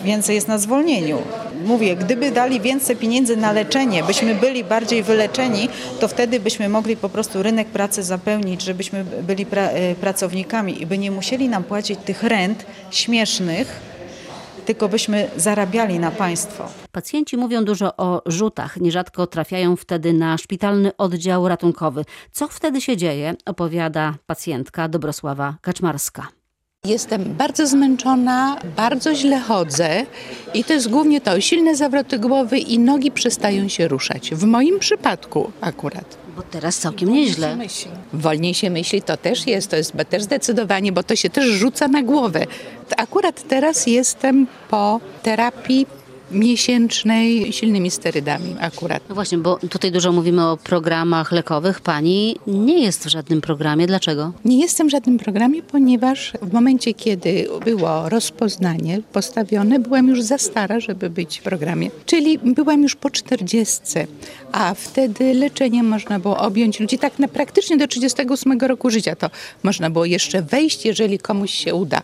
więcej 0.07 0.35
jest 0.35 0.49
na 0.49 0.59
zwolnieniu. 0.59 1.19
Mówię, 1.65 1.97
gdyby 1.97 2.31
dali 2.31 2.61
więcej 2.61 2.97
pieniędzy 2.97 3.37
na 3.37 3.53
leczenie, 3.53 4.03
byśmy 4.03 4.35
byli 4.35 4.65
bardziej 4.65 5.03
wyleczeni, 5.03 5.69
to 6.01 6.09
wtedy 6.09 6.41
byśmy 6.41 6.69
mogli 6.69 6.97
po 6.97 7.09
prostu 7.09 7.43
rynek 7.43 7.69
pracy 7.69 8.03
zapełnić, 8.03 8.63
żebyśmy 8.63 9.05
byli 9.05 9.47
pra 9.47 9.63
e, 9.63 9.95
pracownikami 9.95 10.83
i 10.83 10.87
by 10.87 10.99
nie 10.99 11.11
musieli 11.11 11.49
nam 11.49 11.65
płacić 11.65 11.99
tych 12.05 12.23
rent 12.23 12.67
śmiesznych, 12.91 13.81
tylko 14.67 14.89
byśmy 14.89 15.31
zarabiali 15.37 15.99
na 15.99 16.11
państwo. 16.11 16.69
Pacjenci 16.93 17.37
mówią 17.37 17.65
dużo 17.65 17.97
o 17.97 18.23
rzutach, 18.27 18.77
nierzadko 18.77 19.27
trafiają 19.27 19.77
wtedy 19.77 20.13
na 20.13 20.39
szpitalny 20.39 20.97
oddział 20.97 21.49
ratunkowy. 21.49 22.05
Co 22.33 22.49
wtedy 22.49 22.81
się 22.81 22.97
dzieje, 22.97 23.35
opowiada 23.47 24.15
pacjentka 24.27 24.89
Dobrosława 24.89 25.55
Kaczmarska. 25.61 26.36
Jestem 26.87 27.35
bardzo 27.35 27.67
zmęczona, 27.67 28.57
bardzo 28.77 29.15
źle 29.15 29.41
chodzę 29.41 30.07
i 30.55 30.65
to 30.65 30.73
jest 30.73 30.89
głównie 30.89 31.21
to, 31.21 31.41
silne 31.41 31.77
zawroty 31.77 32.19
głowy 32.19 32.59
i 32.59 32.79
nogi 32.79 33.11
przestają 33.11 33.69
się 33.69 33.89
ruszać. 33.89 34.31
W 34.31 34.45
moim 34.45 34.79
przypadku 34.79 35.53
akurat. 35.61 36.17
Bo 36.37 36.43
teraz 36.43 36.79
całkiem 36.79 37.13
nieźle. 37.13 37.59
Wolniej 38.13 38.55
się 38.55 38.71
myśli, 38.71 39.03
to 39.03 39.17
też 39.17 39.47
jest, 39.47 39.71
to 39.71 39.77
jest 39.77 39.93
też 40.09 40.23
zdecydowanie, 40.23 40.93
bo 40.93 41.03
to 41.03 41.17
się 41.17 41.31
też 41.31 41.45
rzuca 41.45 41.89
na 41.89 42.03
głowę. 42.03 42.47
Akurat 42.97 43.49
teraz 43.49 43.87
jestem 43.87 44.47
po 44.71 45.01
terapii 45.23 45.87
miesięcznej 46.31 47.53
silnymi 47.53 47.91
sterydami 47.91 48.57
akurat. 48.61 49.03
No 49.09 49.15
właśnie, 49.15 49.39
bo 49.39 49.57
tutaj 49.57 49.93
dużo 49.93 50.13
mówimy 50.13 50.47
o 50.47 50.57
programach 50.57 51.33
lekowych. 51.33 51.81
Pani 51.81 52.37
nie 52.47 52.83
jest 52.83 53.05
w 53.05 53.09
żadnym 53.09 53.41
programie. 53.41 53.87
Dlaczego? 53.87 54.33
Nie 54.45 54.61
jestem 54.61 54.89
w 54.89 54.91
żadnym 54.91 55.19
programie, 55.19 55.63
ponieważ 55.63 56.33
w 56.43 56.53
momencie, 56.53 56.95
kiedy 56.95 57.49
było 57.65 58.09
rozpoznanie 58.09 59.01
postawione, 59.13 59.79
byłam 59.79 60.09
już 60.09 60.23
za 60.23 60.39
stara, 60.39 60.81
żeby 60.81 61.11
być 61.11 61.39
w 61.39 61.43
programie. 61.43 61.91
Czyli 62.07 62.39
byłam 62.39 62.83
już 62.83 62.97
po 62.97 63.11
40, 63.11 63.83
a 64.53 64.75
wtedy 64.75 65.35
leczeniem 65.35 65.89
można 65.89 66.19
było 66.19 66.39
objąć 66.39 66.81
ludzi 66.81 66.99
tak 66.99 67.19
na 67.19 67.29
praktycznie 67.29 67.77
do 67.77 67.87
38 67.87 68.61
roku 68.61 68.91
życia. 68.91 69.17
To 69.17 69.31
można 69.63 69.91
było 69.91 70.05
jeszcze 70.05 70.43
wejść, 70.43 70.85
jeżeli 70.85 71.19
komuś 71.19 71.51
się 71.51 71.75
uda. 71.75 72.03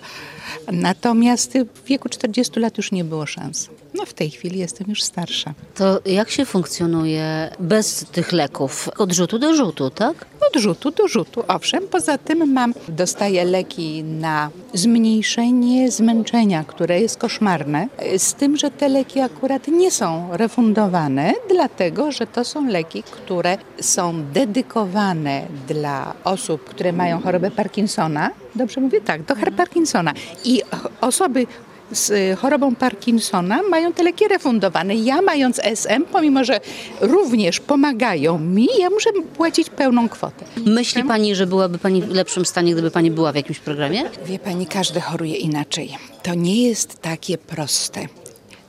Natomiast 0.72 1.52
w 1.74 1.86
wieku 1.86 2.08
40 2.08 2.60
lat 2.60 2.76
już 2.76 2.92
nie 2.92 3.04
było 3.04 3.26
szans. 3.26 3.68
No 3.94 4.06
w 4.06 4.14
tej 4.14 4.30
chwili 4.30 4.58
jestem 4.58 4.86
już 4.88 5.02
starsza. 5.02 5.54
To 5.74 6.00
jak 6.06 6.30
się 6.30 6.44
funkcjonuje 6.44 7.50
bez 7.58 8.04
tych 8.12 8.32
leków? 8.32 8.88
Od 8.98 9.12
rzutu 9.12 9.38
do 9.38 9.54
rzutu, 9.54 9.90
tak? 9.90 10.26
No 10.40 10.46
odrzutu 10.54 10.90
do 10.90 11.08
rzutu, 11.08 11.44
owszem. 11.48 11.88
Poza 11.90 12.18
tym 12.18 12.52
mam, 12.52 12.74
dostaję 12.88 13.44
leki 13.44 14.04
na 14.04 14.50
zmniejszenie 14.74 15.90
zmęczenia, 15.90 16.64
które 16.64 17.00
jest 17.00 17.16
koszmarne, 17.16 17.88
z 18.18 18.34
tym, 18.34 18.56
że 18.56 18.70
te 18.70 18.88
leki 18.88 19.20
akurat 19.20 19.68
nie 19.68 19.90
są 19.90 20.28
refundowane, 20.32 21.32
dlatego, 21.50 22.12
że 22.12 22.26
to 22.26 22.44
są 22.44 22.66
leki, 22.66 23.02
które 23.02 23.58
są 23.80 24.24
dedykowane 24.32 25.46
dla 25.68 26.14
osób, 26.24 26.64
które 26.64 26.92
mają 26.92 27.20
chorobę 27.20 27.50
Parkinsona. 27.50 28.30
Dobrze 28.54 28.80
mówię? 28.80 29.00
Tak, 29.00 29.22
do 29.22 29.34
Parkinsona. 29.56 30.12
I 30.44 30.62
osoby 31.00 31.46
z 31.92 32.38
chorobą 32.38 32.74
Parkinsona 32.74 33.62
mają 33.62 33.92
te 33.92 34.02
leki 34.02 34.28
refundowane. 34.28 34.94
Ja 34.94 35.22
mając 35.22 35.60
SM, 35.62 36.04
pomimo 36.12 36.44
że 36.44 36.60
również 37.00 37.60
pomagają 37.60 38.38
mi, 38.38 38.68
ja 38.78 38.90
muszę 38.90 39.10
płacić 39.36 39.70
pełną 39.70 40.08
kwotę. 40.08 40.44
Myśli 40.66 41.04
pani, 41.04 41.34
że 41.34 41.46
byłaby 41.46 41.78
pani 41.78 42.02
w 42.02 42.10
lepszym 42.10 42.44
stanie, 42.44 42.72
gdyby 42.72 42.90
pani 42.90 43.10
była 43.10 43.32
w 43.32 43.36
jakimś 43.36 43.58
programie? 43.58 44.10
Wie 44.26 44.38
pani, 44.38 44.66
każdy 44.66 45.00
choruje 45.00 45.36
inaczej. 45.36 45.96
To 46.22 46.34
nie 46.34 46.68
jest 46.68 47.02
takie 47.02 47.38
proste. 47.38 48.06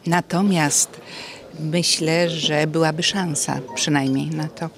Natomiast 0.05 1.01
myślę, 1.59 2.29
że 2.29 2.67
byłaby 2.67 3.03
szansa 3.03 3.59
przynajmniej 3.75 4.27
na 4.27 4.47
to. 4.47 4.69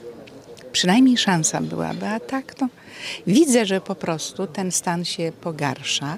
Przynajmniej 0.71 1.17
szansa 1.17 1.61
byłaby, 1.61 2.07
a 2.07 2.19
tak 2.19 2.53
to 2.53 2.67
widzę, 3.27 3.65
że 3.65 3.81
po 3.81 3.95
prostu 3.95 4.47
ten 4.47 4.71
stan 4.71 5.05
się 5.05 5.31
pogarsza. 5.41 6.17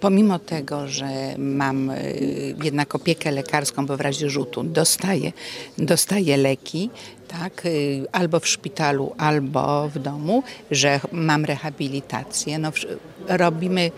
Pomimo 0.00 0.38
tego, 0.38 0.88
że 0.88 1.08
mam 1.38 1.90
y, 1.90 2.54
jednak 2.62 2.94
opiekę 2.94 3.30
lekarską, 3.30 3.86
bo 3.86 3.96
w 3.96 4.00
razie 4.00 4.30
rzutu 4.30 4.62
dostaję, 4.62 5.32
dostaję 5.78 6.36
leki, 6.36 6.90
tak, 7.28 7.66
y, 7.66 8.04
albo 8.12 8.40
w 8.40 8.48
szpitalu, 8.48 9.14
albo 9.18 9.88
w 9.88 9.98
domu, 9.98 10.42
że 10.70 11.00
mam 11.12 11.44
rehabilitację. 11.44 12.58
No, 12.58 12.72
robimy 13.28 13.90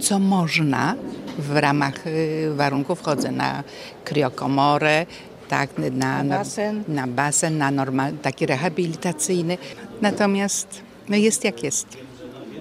co 0.00 0.18
można 0.18 0.94
w 1.38 1.56
ramach 1.56 2.06
y, 2.06 2.52
warunków. 2.54 3.02
Chodzę 3.02 3.30
na 3.32 3.64
kriokomorę, 4.04 5.06
tak, 5.48 5.70
na, 5.78 6.22
na 6.22 6.38
basen, 6.38 6.84
na, 6.88 7.06
basen, 7.06 7.58
na 7.58 7.70
normal, 7.70 8.12
taki 8.12 8.46
rehabilitacyjny. 8.46 9.58
Natomiast 10.00 10.82
no 11.08 11.16
jest 11.16 11.44
jak 11.44 11.62
jest. 11.62 11.86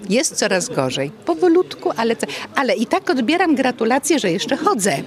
Jest 0.10 0.36
coraz 0.36 0.70
gorzej, 0.70 1.12
powolutku, 1.26 1.92
ale, 1.98 2.16
ale 2.56 2.76
i 2.76 2.86
tak 2.86 3.10
odbieram 3.10 3.56
gratulacje, 3.56 4.20
że 4.20 4.32
jeszcze 4.32 4.58
chodzę. 4.58 5.04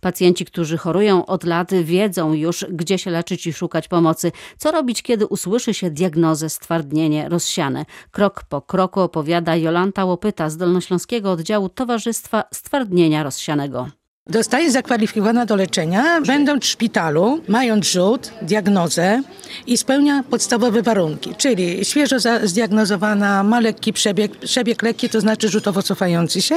Pacjenci, 0.00 0.44
którzy 0.44 0.76
chorują 0.76 1.26
od 1.26 1.44
lat, 1.44 1.74
wiedzą 1.74 2.32
już, 2.32 2.66
gdzie 2.70 2.98
się 2.98 3.10
leczyć 3.10 3.46
i 3.46 3.52
szukać 3.52 3.88
pomocy. 3.88 4.32
Co 4.58 4.70
robić, 4.70 5.02
kiedy 5.02 5.26
usłyszy 5.26 5.74
się 5.74 5.90
diagnozę 5.90 6.50
stwardnienie 6.50 7.28
rozsiane? 7.28 7.84
Krok 8.10 8.44
po 8.48 8.62
kroku 8.62 9.00
opowiada 9.00 9.56
Jolanta 9.56 10.04
Łopyta 10.04 10.50
z 10.50 10.56
Dolnośląskiego 10.56 11.30
Oddziału 11.30 11.68
Towarzystwa 11.68 12.44
Stwardnienia 12.54 13.22
Rozsianego. 13.22 13.88
Zostaje 14.30 14.70
zakwalifikowana 14.70 15.46
do 15.46 15.56
leczenia, 15.56 16.20
będąc 16.20 16.64
w 16.64 16.66
szpitalu, 16.66 17.40
mając 17.48 17.86
rzut, 17.86 18.30
diagnozę 18.42 19.22
i 19.66 19.76
spełnia 19.76 20.24
podstawowe 20.30 20.82
warunki, 20.82 21.34
czyli 21.34 21.84
świeżo 21.84 22.16
zdiagnozowana, 22.44 23.42
ma 23.42 23.60
lekki 23.60 23.92
przebieg, 23.92 24.36
przebieg 24.36 24.82
lekki, 24.82 25.08
to 25.08 25.20
znaczy 25.20 25.48
rzutowo 25.48 25.82
cofający 25.82 26.42
się, 26.42 26.54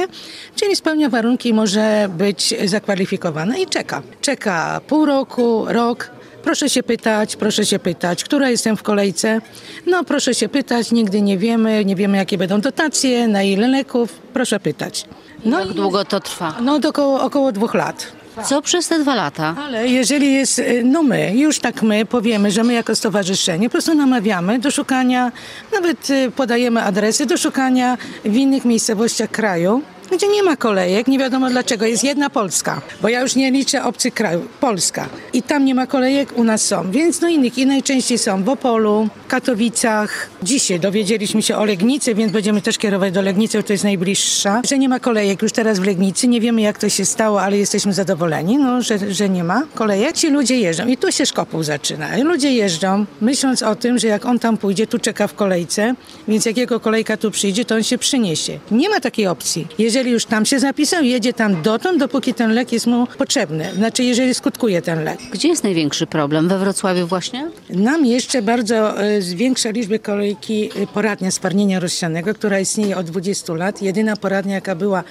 czyli 0.54 0.76
spełnia 0.76 1.08
warunki 1.08 1.48
i 1.48 1.54
może 1.54 2.08
być 2.18 2.54
zakwalifikowana 2.64 3.56
i 3.56 3.66
czeka. 3.66 4.02
Czeka 4.20 4.80
pół 4.86 5.04
roku, 5.06 5.64
rok, 5.66 6.10
Proszę 6.48 6.70
się 6.70 6.82
pytać, 6.82 7.36
proszę 7.36 7.66
się 7.66 7.78
pytać, 7.78 8.24
która 8.24 8.50
jestem 8.50 8.76
w 8.76 8.82
kolejce. 8.82 9.40
No 9.86 10.04
proszę 10.04 10.34
się 10.34 10.48
pytać, 10.48 10.92
nigdy 10.92 11.22
nie 11.22 11.38
wiemy, 11.38 11.84
nie 11.84 11.96
wiemy 11.96 12.16
jakie 12.16 12.38
będą 12.38 12.60
dotacje, 12.60 13.28
na 13.28 13.42
ile 13.42 13.68
leków, 13.68 14.12
proszę 14.32 14.60
pytać. 14.60 15.04
No 15.44 15.60
Jak 15.60 15.68
długo 15.72 16.04
to 16.04 16.20
trwa? 16.20 16.54
No 16.60 16.78
do 16.78 16.88
około, 16.88 17.20
około 17.20 17.52
dwóch 17.52 17.74
lat. 17.74 18.12
Co 18.44 18.62
przez 18.62 18.88
te 18.88 18.98
dwa 18.98 19.14
lata? 19.14 19.54
Ale 19.58 19.88
jeżeli 19.88 20.34
jest, 20.34 20.62
no 20.84 21.02
my, 21.02 21.32
już 21.36 21.58
tak 21.58 21.82
my 21.82 22.06
powiemy, 22.06 22.50
że 22.50 22.64
my 22.64 22.74
jako 22.74 22.94
stowarzyszenie 22.94 23.68
po 23.68 23.72
prostu 23.72 23.94
namawiamy 23.94 24.58
do 24.58 24.70
szukania, 24.70 25.32
nawet 25.72 26.10
y, 26.10 26.30
podajemy 26.36 26.82
adresy 26.82 27.26
do 27.26 27.36
szukania 27.36 27.98
w 28.24 28.36
innych 28.36 28.64
miejscowościach 28.64 29.30
kraju, 29.30 29.82
gdzie 30.12 30.28
nie 30.28 30.42
ma 30.42 30.56
kolejek, 30.56 31.08
nie 31.08 31.18
wiadomo 31.18 31.50
dlaczego. 31.50 31.86
Jest 31.86 32.04
jedna 32.04 32.30
Polska, 32.30 32.80
bo 33.02 33.08
ja 33.08 33.20
już 33.20 33.36
nie 33.36 33.50
liczę 33.50 33.84
obcych 33.84 34.14
krajów. 34.14 34.48
Polska. 34.60 35.08
I 35.32 35.42
tam 35.42 35.64
nie 35.64 35.74
ma 35.74 35.86
kolejek, 35.86 36.38
u 36.38 36.44
nas 36.44 36.62
są. 36.62 36.90
Więc 36.90 37.20
no 37.20 37.28
innych 37.28 37.58
i 37.58 37.66
najczęściej 37.66 38.18
są 38.18 38.44
w 38.44 38.48
Opolu, 38.48 39.08
Katowicach. 39.28 40.30
Dzisiaj 40.42 40.80
dowiedzieliśmy 40.80 41.42
się 41.42 41.56
o 41.56 41.64
Legnicy, 41.64 42.14
więc 42.14 42.32
będziemy 42.32 42.62
też 42.62 42.78
kierować 42.78 43.12
do 43.12 43.22
Legnicy, 43.22 43.58
bo 43.58 43.62
to 43.62 43.72
jest 43.72 43.84
najbliższa. 43.84 44.62
Że 44.68 44.78
nie 44.78 44.88
ma 44.88 45.00
kolejek 45.00 45.42
już 45.42 45.52
teraz 45.52 45.78
w 45.78 45.84
Legnicy. 45.84 46.28
Nie 46.28 46.40
wiemy 46.40 46.60
jak 46.60 46.78
to 46.78 46.88
się 46.88 47.04
stało, 47.04 47.42
ale 47.42 47.58
jesteśmy 47.58 47.92
zadowoleni, 47.92 48.58
no, 48.58 48.82
że, 48.82 49.14
że 49.14 49.28
nie 49.28 49.44
ma 49.44 49.62
kolejek. 49.74 50.16
Ci 50.16 50.30
ludzie 50.30 50.56
jeżdżą 50.58 50.86
i 50.86 50.96
tu 50.96 51.12
się 51.12 51.26
szkopuł 51.26 51.62
zaczyna. 51.62 52.16
Ludzie 52.24 52.52
jeżdżą, 52.52 53.04
myśląc 53.20 53.62
o 53.62 53.76
tym, 53.76 53.98
że 53.98 54.08
jak 54.08 54.26
on 54.26 54.38
tam 54.38 54.56
pójdzie, 54.56 54.86
tu 54.86 54.98
czeka 54.98 55.26
w 55.26 55.34
kolejce, 55.34 55.94
więc 56.28 56.46
jak 56.46 56.56
jego 56.56 56.80
kolejka 56.80 57.16
tu 57.16 57.30
przyjdzie, 57.30 57.64
to 57.64 57.74
on 57.74 57.82
się 57.82 57.98
przyniesie. 57.98 58.58
Nie 58.70 58.88
ma 58.88 59.00
takiej 59.00 59.26
opcji. 59.26 59.66
Jeżeli 59.78 59.97
jeżeli 59.98 60.12
już 60.12 60.24
tam 60.24 60.46
się 60.46 60.58
zapisał, 60.60 61.02
jedzie 61.02 61.32
tam 61.32 61.62
dotąd, 61.62 61.98
dopóki 61.98 62.34
ten 62.34 62.52
lek 62.52 62.72
jest 62.72 62.86
mu 62.86 63.06
potrzebny. 63.06 63.70
Znaczy, 63.74 64.04
jeżeli 64.04 64.34
skutkuje 64.34 64.82
ten 64.82 65.04
lek. 65.04 65.18
Gdzie 65.32 65.48
jest 65.48 65.64
największy 65.64 66.06
problem? 66.06 66.48
We 66.48 66.58
Wrocławiu 66.58 67.06
właśnie? 67.06 67.50
Nam 67.70 68.06
jeszcze 68.06 68.42
bardzo 68.42 69.04
y, 69.04 69.22
zwiększa 69.22 69.70
liczbę 69.70 69.98
kolejki 69.98 70.70
y, 70.82 70.86
poradnia 70.86 71.30
sparnienia 71.30 71.80
rozsianego, 71.80 72.34
która 72.34 72.60
istnieje 72.60 72.96
od 72.96 73.06
20 73.06 73.52
lat. 73.54 73.82
Jedyna 73.82 74.16
poradnia, 74.16 74.54
jaka 74.54 74.74
była 74.74 75.04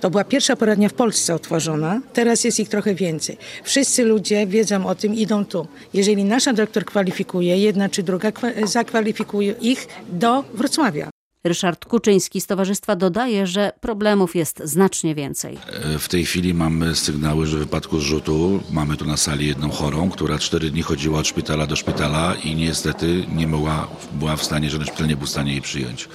to 0.00 0.10
była 0.10 0.24
pierwsza 0.24 0.56
poradnia 0.56 0.88
w 0.88 0.92
Polsce 0.94 1.34
otworzona, 1.34 2.00
teraz 2.12 2.44
jest 2.44 2.60
ich 2.60 2.68
trochę 2.68 2.94
więcej. 2.94 3.36
Wszyscy 3.64 4.04
ludzie 4.04 4.46
wiedzą 4.46 4.86
o 4.86 4.94
tym, 4.94 5.14
idą 5.14 5.44
tu. 5.44 5.66
Jeżeli 5.94 6.24
nasza 6.24 6.52
doktor 6.52 6.84
kwalifikuje, 6.84 7.58
jedna 7.58 7.88
czy 7.88 8.02
druga, 8.02 8.32
zakwalifikuje 8.64 9.54
ich 9.60 9.88
do 10.08 10.44
Wrocławia. 10.54 11.11
Ryszard 11.44 11.84
Kuczyński 11.84 12.40
z 12.40 12.46
towarzystwa 12.46 12.96
dodaje, 12.96 13.46
że 13.46 13.72
problemów 13.80 14.36
jest 14.36 14.62
znacznie 14.64 15.14
więcej. 15.14 15.58
W 15.98 16.08
tej 16.08 16.24
chwili 16.24 16.54
mamy 16.54 16.94
sygnały, 16.96 17.46
że 17.46 17.56
w 17.56 17.60
wypadku 17.60 18.00
zrzutu 18.00 18.62
mamy 18.70 18.96
tu 18.96 19.04
na 19.04 19.16
sali 19.16 19.46
jedną 19.46 19.70
chorą, 19.70 20.10
która 20.10 20.38
cztery 20.38 20.70
dni 20.70 20.82
chodziła 20.82 21.18
od 21.18 21.26
szpitala 21.26 21.66
do 21.66 21.76
szpitala 21.76 22.34
i 22.34 22.54
niestety 22.54 23.26
nie 23.34 23.46
mogła, 23.46 23.88
była 24.12 24.36
w 24.36 24.44
stanie, 24.44 24.70
żaden 24.70 24.86
szpital 24.86 25.08
nie 25.08 25.16
był 25.16 25.26
w 25.26 25.30
stanie 25.30 25.52
jej 25.52 25.62
przyjąć. 25.62 26.08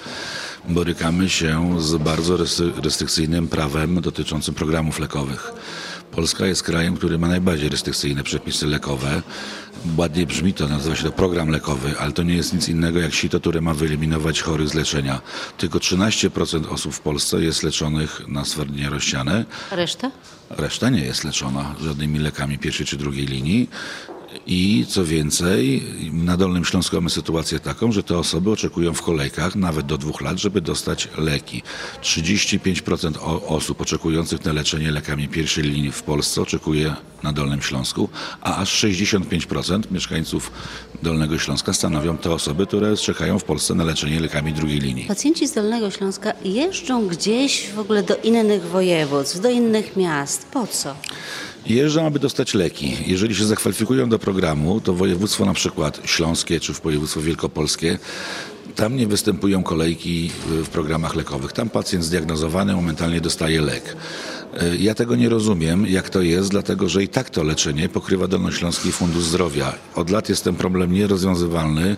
Borykamy 0.69 1.29
się 1.29 1.81
z 1.81 1.95
bardzo 1.97 2.37
restrykcyjnym 2.83 3.47
prawem 3.47 4.01
dotyczącym 4.01 4.55
programów 4.55 4.99
lekowych. 4.99 5.53
Polska 6.11 6.45
jest 6.45 6.63
krajem, 6.63 6.97
który 6.97 7.17
ma 7.17 7.27
najbardziej 7.27 7.69
restrykcyjne 7.69 8.23
przepisy 8.23 8.67
lekowe. 8.67 9.21
Ładnie 9.97 10.25
brzmi 10.25 10.53
to, 10.53 10.67
nazywa 10.67 10.95
się 10.95 11.03
to 11.03 11.11
program 11.11 11.49
lekowy, 11.49 11.99
ale 11.99 12.11
to 12.11 12.23
nie 12.23 12.35
jest 12.35 12.53
nic 12.53 12.69
innego 12.69 12.99
jak 12.99 13.13
sito, 13.13 13.39
które 13.39 13.61
ma 13.61 13.73
wyeliminować 13.73 14.41
chorych 14.41 14.69
z 14.69 14.73
leczenia. 14.73 15.21
Tylko 15.57 15.79
13% 15.79 16.71
osób 16.73 16.93
w 16.93 16.99
Polsce 16.99 17.41
jest 17.41 17.63
leczonych 17.63 18.21
na 18.27 18.45
stwardnienie 18.45 18.89
rozsiane. 18.89 19.45
A 19.71 19.75
reszta? 19.75 20.11
Reszta 20.49 20.89
nie 20.89 21.01
jest 21.01 21.23
leczona 21.23 21.75
żadnymi 21.81 22.19
lekami 22.19 22.59
pierwszej 22.59 22.85
czy 22.85 22.97
drugiej 22.97 23.25
linii. 23.25 23.69
I 24.45 24.85
co 24.89 25.05
więcej, 25.05 25.83
na 26.13 26.37
Dolnym 26.37 26.65
Śląsku 26.65 26.95
mamy 26.95 27.09
sytuację 27.09 27.59
taką, 27.59 27.91
że 27.91 28.03
te 28.03 28.17
osoby 28.17 28.51
oczekują 28.51 28.93
w 28.93 29.01
kolejkach 29.01 29.55
nawet 29.55 29.85
do 29.85 29.97
dwóch 29.97 30.21
lat, 30.21 30.37
żeby 30.37 30.61
dostać 30.61 31.07
leki. 31.17 31.61
35% 32.01 33.13
osób 33.47 33.81
oczekujących 33.81 34.45
na 34.45 34.53
leczenie 34.53 34.91
lekami 34.91 35.27
pierwszej 35.27 35.63
linii 35.63 35.91
w 35.91 36.03
Polsce 36.03 36.41
oczekuje 36.41 36.95
na 37.23 37.33
Dolnym 37.33 37.61
Śląsku, 37.61 38.09
a 38.41 38.57
aż 38.57 38.83
65% 38.83 39.91
mieszkańców 39.91 40.51
Dolnego 41.03 41.37
Śląska 41.37 41.73
stanowią 41.73 42.17
te 42.17 42.31
osoby, 42.31 42.67
które 42.67 42.97
czekają 42.97 43.39
w 43.39 43.43
Polsce 43.43 43.75
na 43.75 43.83
leczenie 43.83 44.19
lekami 44.19 44.53
drugiej 44.53 44.79
linii. 44.79 45.05
Pacjenci 45.05 45.47
z 45.47 45.53
Dolnego 45.53 45.91
Śląska 45.91 46.33
jeżdżą 46.45 47.07
gdzieś 47.07 47.69
w 47.75 47.79
ogóle 47.79 48.03
do 48.03 48.15
innych 48.15 48.63
województw, 48.63 49.39
do 49.39 49.49
innych 49.49 49.95
miast. 49.95 50.45
Po 50.45 50.67
co? 50.67 50.95
Jeżdżą, 51.69 52.05
aby 52.05 52.19
dostać 52.19 52.53
leki. 52.53 52.97
Jeżeli 53.05 53.35
się 53.35 53.45
zakwalifikują 53.45 54.09
do 54.09 54.19
programu, 54.19 54.81
to 54.81 54.93
województwo 54.93 55.45
na 55.45 55.53
przykład 55.53 56.01
śląskie 56.05 56.59
czy 56.59 56.73
w 56.73 56.81
województwo 56.81 57.21
wielkopolskie 57.21 57.99
tam 58.77 58.95
nie 58.95 59.07
występują 59.07 59.63
kolejki 59.63 60.31
w 60.63 60.69
programach 60.69 61.15
lekowych. 61.15 61.51
Tam 61.51 61.69
pacjent 61.69 62.03
zdiagnozowany 62.03 62.73
momentalnie 62.73 63.21
dostaje 63.21 63.61
lek. 63.61 63.95
E, 64.53 64.75
ja 64.75 64.95
tego 64.95 65.15
nie 65.15 65.29
rozumiem, 65.29 65.87
jak 65.87 66.09
to 66.09 66.21
jest, 66.21 66.49
dlatego 66.49 66.89
że 66.89 67.03
i 67.03 67.07
tak 67.07 67.29
to 67.29 67.43
leczenie 67.43 67.89
pokrywa 67.89 68.27
Dolnośląski 68.27 68.91
Fundusz 68.91 69.23
Zdrowia. 69.23 69.73
Od 69.95 70.09
lat 70.09 70.29
jest 70.29 70.43
ten 70.43 70.55
problem 70.55 70.93
nierozwiązywalny 70.93 71.95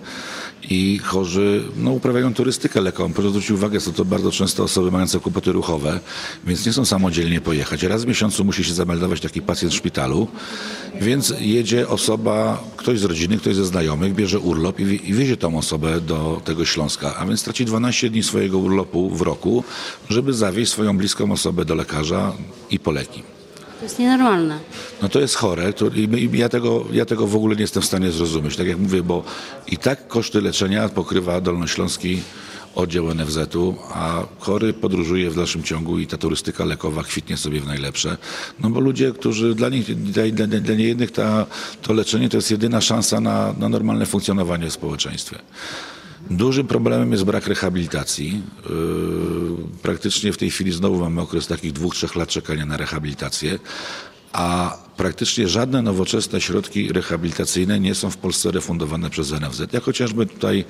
i 0.63 0.99
chorzy 1.03 1.63
no, 1.75 1.91
uprawiają 1.91 2.33
turystykę 2.33 2.81
lekową. 2.81 3.13
Proszę 3.13 3.29
zwrócić 3.29 3.51
uwagę, 3.51 3.79
są 3.79 3.93
to 3.93 4.05
bardzo 4.05 4.31
często 4.31 4.63
osoby 4.63 4.91
mające 4.91 5.19
kłopoty 5.19 5.51
ruchowe, 5.51 5.99
więc 6.45 6.65
nie 6.65 6.73
są 6.73 6.85
samodzielnie 6.85 7.41
pojechać. 7.41 7.83
Raz 7.83 8.03
w 8.03 8.07
miesiącu 8.07 8.45
musi 8.45 8.63
się 8.63 8.73
zameldować 8.73 9.21
taki 9.21 9.41
pacjent 9.41 9.73
w 9.73 9.77
szpitalu, 9.77 10.27
więc 11.01 11.33
jedzie 11.39 11.87
osoba, 11.87 12.63
ktoś 12.77 12.99
z 12.99 13.03
rodziny, 13.03 13.37
ktoś 13.37 13.55
ze 13.55 13.65
znajomych, 13.65 14.13
bierze 14.13 14.39
urlop 14.39 14.79
i, 14.79 14.83
i 14.83 15.13
wiezie 15.13 15.37
tą 15.37 15.57
osobę 15.57 16.01
do 16.01 16.41
tego 16.45 16.65
Śląska, 16.65 17.15
a 17.15 17.25
więc 17.25 17.43
traci 17.43 17.65
12 17.65 18.09
dni 18.09 18.23
swojego 18.23 18.57
urlopu 18.57 19.09
w 19.09 19.21
roku, 19.21 19.63
żeby 20.09 20.33
zawieźć 20.33 20.71
swoją 20.71 20.97
bliską 20.97 21.31
osobę 21.31 21.65
do 21.65 21.75
lekarza 21.75 22.33
i 22.71 22.79
po 22.79 22.91
leki. 22.91 23.38
To 23.79 23.85
jest 23.85 23.99
nienormalne. 23.99 24.59
No 25.01 25.09
to 25.09 25.19
jest 25.19 25.35
chore 25.35 25.73
to, 25.73 25.87
i 25.87 26.29
ja 26.33 26.49
tego, 26.49 26.85
ja 26.91 27.05
tego 27.05 27.27
w 27.27 27.35
ogóle 27.35 27.55
nie 27.55 27.61
jestem 27.61 27.83
w 27.83 27.85
stanie 27.85 28.11
zrozumieć. 28.11 28.55
Tak 28.55 28.67
jak 28.67 28.77
mówię, 28.77 29.03
bo 29.03 29.23
i 29.67 29.77
tak 29.77 30.07
koszty 30.07 30.41
leczenia 30.41 30.89
pokrywa 30.89 31.41
Dolnośląski 31.41 32.21
oddział 32.75 33.15
NFZ-u, 33.15 33.75
a 33.93 34.25
chory 34.39 34.73
podróżuje 34.73 35.29
w 35.29 35.35
dalszym 35.35 35.63
ciągu 35.63 35.99
i 35.99 36.07
ta 36.07 36.17
turystyka 36.17 36.65
lekowa 36.65 37.03
kwitnie 37.03 37.37
sobie 37.37 37.61
w 37.61 37.67
najlepsze. 37.67 38.17
No 38.59 38.69
bo 38.69 38.79
ludzie, 38.79 39.11
którzy 39.11 39.55
dla 39.55 39.69
nich, 39.69 40.03
dla, 40.11 40.23
dla, 40.31 40.47
dla 40.47 40.75
niejednych 40.75 41.11
ta, 41.11 41.45
to 41.81 41.93
leczenie 41.93 42.29
to 42.29 42.37
jest 42.37 42.51
jedyna 42.51 42.81
szansa 42.81 43.21
na, 43.21 43.53
na 43.57 43.69
normalne 43.69 44.05
funkcjonowanie 44.05 44.69
w 44.69 44.73
społeczeństwie. 44.73 45.39
Dużym 46.29 46.67
problemem 46.67 47.11
jest 47.11 47.23
brak 47.23 47.47
rehabilitacji. 47.47 48.41
Yy, 48.69 49.79
Praktycznie 49.81 50.33
w 50.33 50.37
tej 50.37 50.51
chwili 50.51 50.71
znowu 50.71 50.99
mamy 50.99 51.21
okres 51.21 51.47
takich 51.47 51.71
dwóch, 51.71 51.95
trzech 51.95 52.15
lat 52.15 52.29
czekania 52.29 52.65
na 52.65 52.77
rehabilitację, 52.77 53.59
a 54.33 54.77
praktycznie 54.97 55.47
żadne 55.47 55.81
nowoczesne 55.81 56.41
środki 56.41 56.93
rehabilitacyjne 56.93 57.79
nie 57.79 57.95
są 57.95 58.09
w 58.09 58.17
Polsce 58.17 58.51
refundowane 58.51 59.09
przez 59.09 59.31
NFZ. 59.31 59.73
Jak 59.73 59.83
chociażby 59.83 60.25
tutaj 60.25 60.65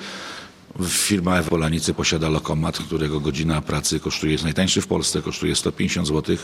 Firma 0.87 1.41
w 1.41 1.49
Polanicy 1.49 1.93
posiada 1.93 2.29
lokomat, 2.29 2.77
którego 2.77 3.19
godzina 3.19 3.61
pracy 3.61 3.99
kosztuje, 3.99 4.31
jest 4.31 4.43
najtańszy 4.43 4.81
w 4.81 4.87
Polsce, 4.87 5.21
kosztuje 5.21 5.55
150 5.55 6.07
zł 6.07 6.35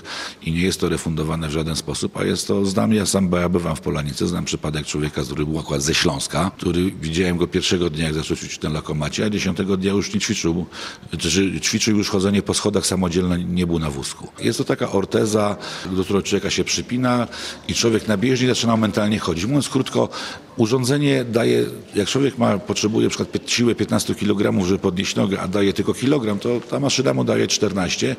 i 0.44 0.52
nie 0.52 0.62
jest 0.62 0.80
to 0.80 0.90
refundowane 0.90 1.48
w 1.48 1.52
żaden 1.52 1.76
sposób, 1.76 2.18
a 2.18 2.24
jest 2.24 2.48
to, 2.48 2.66
znam, 2.66 2.94
ja 2.94 3.06
sam 3.06 3.32
ja 3.32 3.50
bywam 3.50 3.76
w 3.76 3.82
Polanicy, 3.82 4.28
znam 4.28 4.46
przypadek 4.46 4.86
człowieka, 4.86 5.24
który 5.24 5.46
był 5.46 5.60
akurat 5.60 5.82
ze 5.82 5.94
Śląska, 5.96 6.52
który 6.58 6.92
widziałem 6.92 7.38
go 7.38 7.48
pierwszego 7.48 7.90
dnia, 7.90 8.04
jak 8.06 8.14
zaczął 8.14 8.38
ćwiczyć 8.38 8.58
tym 8.58 8.74
lokomacie, 8.74 9.26
a 9.26 9.30
dziesiątego 9.30 9.78
dnia 9.78 9.92
już 9.92 10.14
nie 10.14 10.20
ćwiczył, 10.20 10.66
czy 11.18 11.60
ćwiczył 11.62 11.98
już 11.98 12.10
chodzenie 12.10 12.42
po 12.42 12.54
schodach 12.54 12.86
samodzielne, 12.86 13.40
nie 13.44 13.68
był 13.68 13.80
na 13.80 13.90
wózku. 13.90 14.28
Jest 14.40 14.58
to 14.58 14.64
taka 14.64 14.92
orteza, 14.92 15.58
do 15.92 16.04
której 16.04 16.24
człowieka 16.24 16.50
się 16.50 16.64
przypina 16.64 17.28
i 17.68 17.74
człowiek 17.74 18.08
na 18.08 18.18
bieżni 18.18 18.48
zaczyna 18.48 18.78
mentalnie 18.78 19.20
chodzić. 19.20 19.46
Mówiąc 19.46 19.70
krótko, 19.70 20.10
urządzenie 20.58 21.26
daje, 21.26 21.66
jak 21.96 22.08
człowiek 22.08 22.38
ma, 22.38 22.58
potrzebuje 22.58 23.10
pi- 23.10 23.40
siły 23.46 23.76
15 24.16 24.26
kg, 24.52 24.66
żeby 24.66 24.80
podnieść 24.80 25.16
nogę, 25.16 25.42
a 25.42 25.48
daje 25.48 25.74
tylko 25.74 25.94
kilogram, 25.94 26.40
to 26.40 26.60
ta 26.70 26.80
maszyna 26.80 27.14
mu 27.14 27.24
daje 27.24 27.48
14 27.48 28.16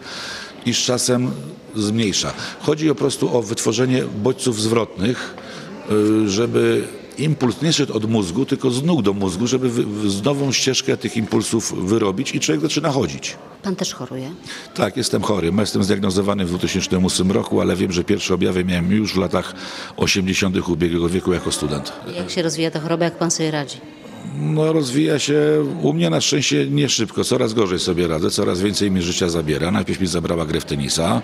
i 0.67 0.75
z 0.75 0.77
czasem 0.77 1.31
zmniejsza. 1.77 2.33
Chodzi 2.61 2.89
po 2.89 2.95
prostu 2.95 3.37
o 3.37 3.43
wytworzenie 3.43 4.05
bodźców 4.23 4.61
zwrotnych, 4.63 5.35
y, 6.25 6.29
żeby 6.31 6.85
impuls 7.19 7.63
nie 7.63 7.73
szedł 7.73 7.93
od 7.97 8.11
mózgu, 8.11 8.45
tylko 8.47 8.71
z 8.71 8.83
nóg 8.83 9.03
do 9.03 9.13
mózgu, 9.13 9.47
żeby 9.47 9.69
wy- 9.71 9.85
nową 10.25 10.53
ścieżkę 10.53 10.97
tych 10.97 11.17
impulsów 11.17 11.89
wyrobić 11.89 12.35
i 12.35 12.41
człowiek 12.41 12.63
zaczyna 12.63 12.91
chodzić. 12.91 13.37
Pan 13.63 13.77
też 13.77 13.95
choruje. 13.95 14.31
Tak, 14.75 14.97
jestem 14.97 15.23
chory. 15.23 15.53
Jestem 15.59 15.85
zdiagnozowany 15.85 16.45
w 16.45 16.49
2008 16.49 17.31
roku, 17.33 17.61
ale 17.61 17.77
wiem, 17.77 17.93
że 17.93 18.05
pierwsze 18.05 18.35
objawy 18.35 18.65
miałem 18.65 18.93
już 18.93 19.15
w 19.15 19.17
latach 19.17 19.55
80. 19.97 20.69
ubiegłego 20.69 21.09
wieku 21.09 21.33
jako 21.33 21.53
student. 21.53 21.93
Jak 22.17 22.31
się 22.31 22.43
rozwija 22.43 22.71
ta 22.71 22.81
choroba, 22.81 23.05
jak 23.05 23.19
pan 23.19 23.31
sobie 23.31 23.51
radzi? 23.51 23.77
No, 24.41 24.73
rozwija 24.73 25.19
się 25.19 25.65
u 25.83 25.93
mnie 25.93 26.11
na 26.11 26.21
szczęście 26.21 26.67
nie 26.71 26.89
szybko. 26.89 27.25
Coraz 27.25 27.55
gorzej 27.55 27.79
sobie 27.79 28.09
radzę, 28.09 28.31
coraz 28.31 28.61
więcej 28.61 28.91
mi 28.91 29.03
życia 29.03 29.29
zabiera. 29.29 29.71
Najpierw 29.71 30.01
mi 30.01 30.07
zabrała 30.07 30.47
grę 30.47 30.61
w 30.61 30.65
tenisa, 30.65 31.23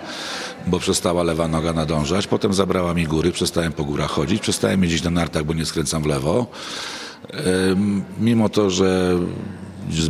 bo 0.67 0.79
przestała 0.79 1.23
lewa 1.23 1.47
noga 1.47 1.73
nadążać. 1.73 2.27
Potem 2.27 2.53
zabrała 2.53 2.93
mi 2.93 3.03
góry, 3.03 3.31
przestałem 3.31 3.73
po 3.73 3.83
górach 3.83 4.09
chodzić. 4.09 4.41
Przestałem 4.41 4.83
jeździć 4.83 5.03
na 5.03 5.09
nartach, 5.09 5.43
bo 5.43 5.53
nie 5.53 5.65
skręcam 5.65 6.03
w 6.03 6.05
lewo. 6.05 6.47
Mimo 8.19 8.49
to, 8.49 8.69
że 8.69 9.19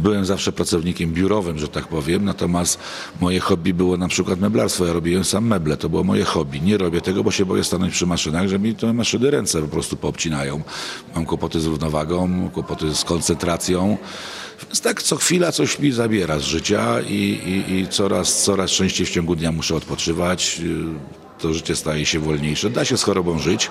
byłem 0.02 0.26
zawsze 0.26 0.52
pracownikiem 0.52 1.14
biurowym, 1.14 1.60
że 1.60 1.68
tak 1.68 1.88
powiem, 1.88 2.26
natomiast 2.26 2.80
moje 3.22 3.40
hobby 3.40 3.74
było 3.74 3.98
na 3.98 4.08
przykład 4.08 4.40
meblarstwo. 4.40 4.86
Ja 4.86 4.94
robiłem 4.94 5.24
sam 5.24 5.48
meble, 5.48 5.78
to 5.78 5.90
było 5.90 6.04
moje 6.04 6.24
hobby. 6.24 6.62
Nie 6.62 6.78
robię 6.78 7.02
tego, 7.02 7.24
bo 7.24 7.32
się 7.32 7.46
boję 7.46 7.64
stanąć 7.64 7.94
przy 7.94 8.06
maszynach, 8.06 8.48
że 8.48 8.60
mi 8.60 8.76
te 8.76 8.94
maszyny 8.94 9.32
ręce 9.32 9.62
po 9.62 9.68
prostu 9.68 9.98
poobcinają. 9.98 10.62
Mam 11.16 11.26
kłopoty 11.26 11.60
z 11.60 11.66
równowagą, 11.66 12.50
kłopoty 12.54 12.96
z 12.96 13.04
koncentracją. 13.04 13.98
Więc 14.64 14.82
tak 14.82 15.04
co 15.04 15.16
chwila 15.16 15.52
coś 15.52 15.80
mi 15.80 15.92
zabiera 15.92 16.40
z 16.40 16.44
życia 16.44 17.02
i, 17.02 17.14
i, 17.14 17.74
i 17.74 17.88
coraz, 17.88 18.44
coraz 18.44 18.72
częściej 18.72 19.06
w 19.06 19.10
ciągu 19.10 19.36
dnia 19.36 19.52
muszę 19.52 19.76
odpoczywać. 19.76 20.62
To 21.40 21.54
życie 21.54 21.76
staje 21.76 22.06
się 22.06 22.20
wolniejsze. 22.20 22.70
Da 22.70 22.86
się 22.86 22.98
z 22.98 23.04
chorobą 23.04 23.40
żyć, 23.40 23.70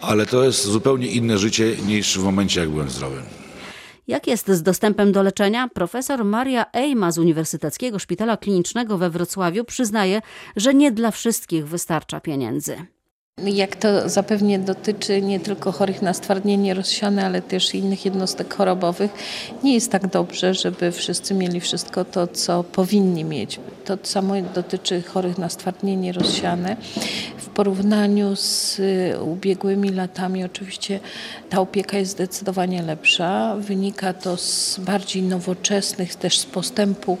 ale 0.00 0.26
to 0.26 0.44
jest 0.44 0.64
zupełnie 0.64 1.06
inne 1.06 1.38
życie 1.38 1.76
niż 1.86 2.18
w 2.18 2.22
momencie, 2.22 2.60
jak 2.60 2.70
byłem 2.70 2.90
zdrowy. 2.90 3.22
Jak 4.10 4.26
jest 4.26 4.48
z 4.48 4.62
dostępem 4.62 5.12
do 5.12 5.22
leczenia? 5.22 5.68
Profesor 5.68 6.24
Maria 6.24 6.66
Ejma 6.72 7.12
z 7.12 7.18
Uniwersyteckiego 7.18 7.98
Szpitala 7.98 8.36
Klinicznego 8.36 8.98
we 8.98 9.10
Wrocławiu 9.10 9.64
przyznaje, 9.64 10.22
że 10.56 10.74
nie 10.74 10.92
dla 10.92 11.10
wszystkich 11.10 11.68
wystarcza 11.68 12.20
pieniędzy. 12.20 12.86
Jak 13.44 13.76
to 13.76 14.08
zapewnie 14.08 14.58
dotyczy 14.58 15.22
nie 15.22 15.40
tylko 15.40 15.72
chorych 15.72 16.02
na 16.02 16.14
stwardnienie 16.14 16.74
rozsiane, 16.74 17.26
ale 17.26 17.42
też 17.42 17.74
innych 17.74 18.04
jednostek 18.04 18.54
chorobowych, 18.54 19.10
nie 19.62 19.74
jest 19.74 19.92
tak 19.92 20.06
dobrze, 20.06 20.54
żeby 20.54 20.92
wszyscy 20.92 21.34
mieli 21.34 21.60
wszystko 21.60 22.04
to, 22.04 22.26
co 22.26 22.64
powinni 22.64 23.24
mieć. 23.24 23.60
To 23.84 23.98
samo 24.02 24.34
dotyczy 24.54 25.02
chorych 25.02 25.38
na 25.38 25.48
stwardnienie 25.48 26.12
rozsiane. 26.12 26.76
W 27.36 27.48
porównaniu 27.48 28.36
z 28.36 28.78
y, 28.78 29.22
ubiegłymi 29.22 29.90
latami 29.90 30.44
oczywiście 30.44 31.00
ta 31.50 31.60
opieka 31.60 31.98
jest 31.98 32.12
zdecydowanie 32.12 32.82
lepsza. 32.82 33.56
Wynika 33.56 34.12
to 34.12 34.36
z 34.36 34.78
bardziej 34.78 35.22
nowoczesnych, 35.22 36.14
też 36.14 36.38
z 36.38 36.46
postępu 36.46 37.18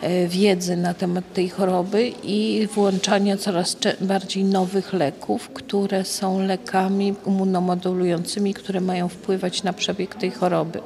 e, 0.00 0.28
wiedzy 0.28 0.76
na 0.76 0.94
temat 0.94 1.32
tej 1.32 1.48
choroby 1.48 2.12
i 2.24 2.68
włączania 2.74 3.36
coraz 3.36 3.76
bardziej 4.00 4.44
nowych 4.44 4.92
leków, 4.92 5.50
które 5.66 6.04
są 6.04 6.40
lekami 6.46 7.14
immunomodulującymi, 7.26 8.54
które 8.54 8.80
mają 8.80 9.08
wpływać 9.08 9.62
na 9.62 9.72
przebieg 9.72 10.14
tej 10.14 10.30
choroby. 10.30 10.80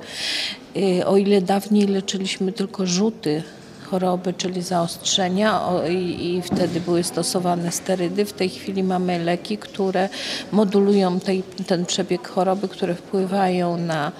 Y, 0.76 1.06
O 1.06 1.16
ile 1.16 1.40
dawniej 1.40 1.86
leczyliśmy 1.86 2.52
tylko 2.52 2.86
rzuty 2.86 3.42
choroby, 3.86 4.32
czyli 4.32 4.62
zaostrzenia 4.62 5.60
i, 5.90 6.42
wtedy 6.44 6.80
były 6.80 7.02
stosowane 7.02 7.72
sterydy. 7.72 8.24
W 8.24 8.32
tej 8.32 8.48
chwili 8.48 8.82
mamy 8.82 9.18
leki, 9.18 9.58
które 9.58 10.08
modulują 10.52 11.20
tej, 11.20 11.42
ten 11.66 11.86
przebieg 11.86 12.28
choroby, 12.28 12.68
które 12.68 12.94
wpływają 12.94 13.76
na 13.76 14.12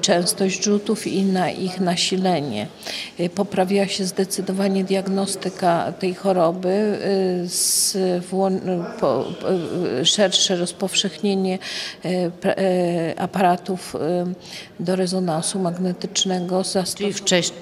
częstość 0.00 0.64
rzutów 0.64 1.06
i 1.06 1.22
na 1.22 1.50
ich 1.50 1.80
nasilenie. 1.80 2.66
E, 3.18 3.28
Poprawiła 3.28 3.86
się 3.86 4.04
zdecydowanie 4.04 4.84
diagnostyka 4.84 5.92
tej 5.92 6.14
choroby, 6.14 6.68
e, 6.68 7.48
e, 10.00 10.04
szersze 10.04 10.56
rozpowszechnienie 10.56 11.58
e, 12.04 12.08
e, 12.44 13.20
aparatów 13.20 13.96
e, 13.96 14.32
do 14.80 14.96
rezonansu 14.96 15.58
magnetycznego. 15.58 16.62
Czyli 16.96 17.14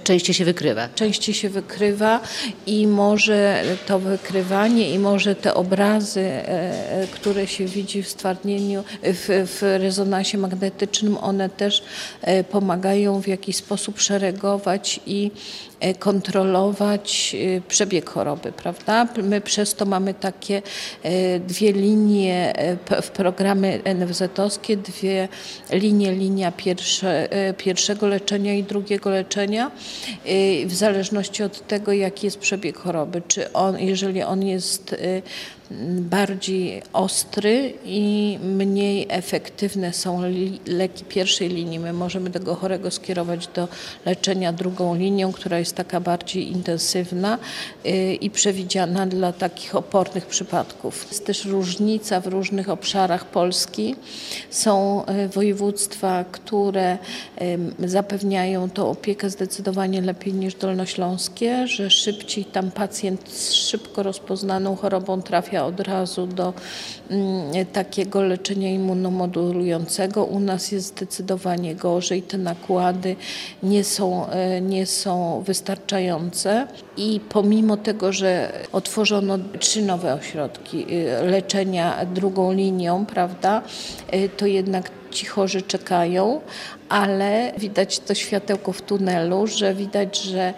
częściej 0.05 0.35
się 0.35 0.45
wykrywa. 0.45 0.89
Częściej 0.95 1.35
się 1.35 1.49
wykrywa 1.49 2.21
i 2.67 2.87
może 2.87 3.63
to 3.87 3.99
wykrywanie 3.99 4.95
i 4.95 4.99
może 4.99 5.35
te 5.35 5.55
obrazy, 5.55 6.21
e, 6.21 7.03
e, 7.03 7.07
które 7.07 7.47
się 7.47 7.67
widzi 7.67 8.03
w 8.03 8.09
stwardnieniu, 8.09 8.85
w, 9.03 9.49
w 9.59 9.63
rezonansie 9.63 10.39
magnetycznym, 10.39 11.19
one 11.19 11.49
też 11.49 11.81
e, 11.81 11.83
pomagają 12.51 13.21
w 13.23 13.29
jakiś 13.29 13.57
sposób 13.57 14.01
szeregować 14.01 15.01
i 15.07 15.31
e, 15.81 15.95
kontrolować 15.95 17.37
e, 17.57 17.61
przebieg 17.61 18.11
choroby, 18.11 18.53
prawda? 18.53 19.09
My 19.23 19.41
przez 19.41 19.75
to 19.75 19.87
mamy 19.87 20.15
takie 20.15 20.63
e, 21.03 21.41
dwie 21.41 21.73
linie 21.73 22.53
e, 22.57 23.03
w 23.03 23.11
programy 23.11 23.81
NFZ-owskie, 23.85 24.77
dwie 24.77 25.29
linie, 25.73 26.13
linia 26.13 26.53
pierwsze, 26.53 27.33
e, 27.33 27.55
pierwszego 27.55 28.07
leczenia 28.07 28.55
i 28.55 28.63
drugiego 28.63 29.11
leczenia, 29.11 29.71
e, 30.25 30.67
w 30.67 30.75
zależności 30.75 31.43
od 31.43 31.67
tego, 31.67 31.93
jaki 31.93 32.27
jest 32.27 32.39
przebieg 32.39 32.79
choroby. 32.79 33.23
Czy 33.29 33.53
on, 33.53 33.79
jeżeli 33.79 34.23
on 34.23 34.43
jest 34.43 34.93
e, 34.93 35.23
bardziej 36.01 36.83
ostry 36.93 37.75
i 37.85 38.39
mniej 38.43 39.07
efektywne 39.09 39.93
są 39.93 40.23
leki 40.67 41.05
pierwszej 41.05 41.49
linii. 41.49 41.79
My 41.79 41.93
możemy 41.93 42.31
tego 42.31 42.55
chorego 42.55 42.91
skierować 42.91 43.47
do 43.47 43.69
leczenia 44.07 44.53
drugą 44.53 44.95
linią, 44.95 45.33
która 45.33 45.59
jest 45.59 45.77
taka 45.77 46.01
bardziej 46.01 46.53
intensywna 46.53 47.39
y, 47.87 48.15
i 48.15 48.31
przewidziana 48.31 49.07
dla 49.07 49.33
takich 49.33 49.77
opornych 49.77 50.27
przypadków. 50.27 51.07
Jest 51.09 51.27
też 51.27 51.45
różnica 51.45 52.21
w 52.21 52.27
różnych 52.27 52.69
obszarach 52.69 53.25
Polski. 53.25 53.97
Są 54.51 55.05
y, 55.25 55.29
województwa, 55.29 56.25
które 56.33 56.99
y, 57.83 57.89
zapewniają 57.89 58.71
tą 58.71 58.91
opiekę 58.91 59.31
zdecydowanie 59.31 60.01
lepiej 60.01 60.33
niż 60.33 60.55
dolnośląskie, 60.55 61.67
że 61.67 61.91
szybciej 61.91 62.45
tam 62.45 62.71
pacjent 62.71 63.29
z 63.29 63.53
szybko 63.53 64.03
rozpoznaną 64.03 64.77
chorobą 64.77 65.23
trafia 65.23 65.60
od 65.65 65.81
razu 65.81 66.27
do 66.27 66.55
mm, 67.11 67.67
takiego 67.73 68.23
leczenia 68.23 68.71
immunomodulującego. 68.71 70.25
U 70.25 70.41
nas 70.41 70.73
jest 70.73 70.87
zdecydowanie 70.87 71.75
gorzej. 71.75 72.23
Te 72.23 72.39
nakłady 72.39 73.17
nie 73.63 73.85
są, 73.85 74.27
e, 74.31 74.61
nie 74.61 74.87
są 74.87 75.43
wystarczające 75.47 76.67
i 76.97 77.21
pomimo 77.29 77.77
tego, 77.77 78.13
że 78.13 78.53
otworzono 78.73 79.39
trzy 79.59 79.83
nowe 79.83 80.15
ośrodki 80.15 80.87
e, 80.95 81.23
leczenia 81.25 82.07
drugą 82.07 82.53
linią, 82.53 83.07
prawda, 83.07 83.63
e, 84.09 84.29
to 84.29 84.47
jednak 84.47 84.91
ci 85.11 85.27
chorzy 85.27 85.63
czekają, 85.63 86.41
ale 86.91 87.53
widać 87.59 87.99
to 87.99 88.15
światełko 88.15 88.73
w 88.73 88.83
tunelu, 88.83 89.47
że 89.47 89.75
widać, 89.75 90.23
że 90.23 90.55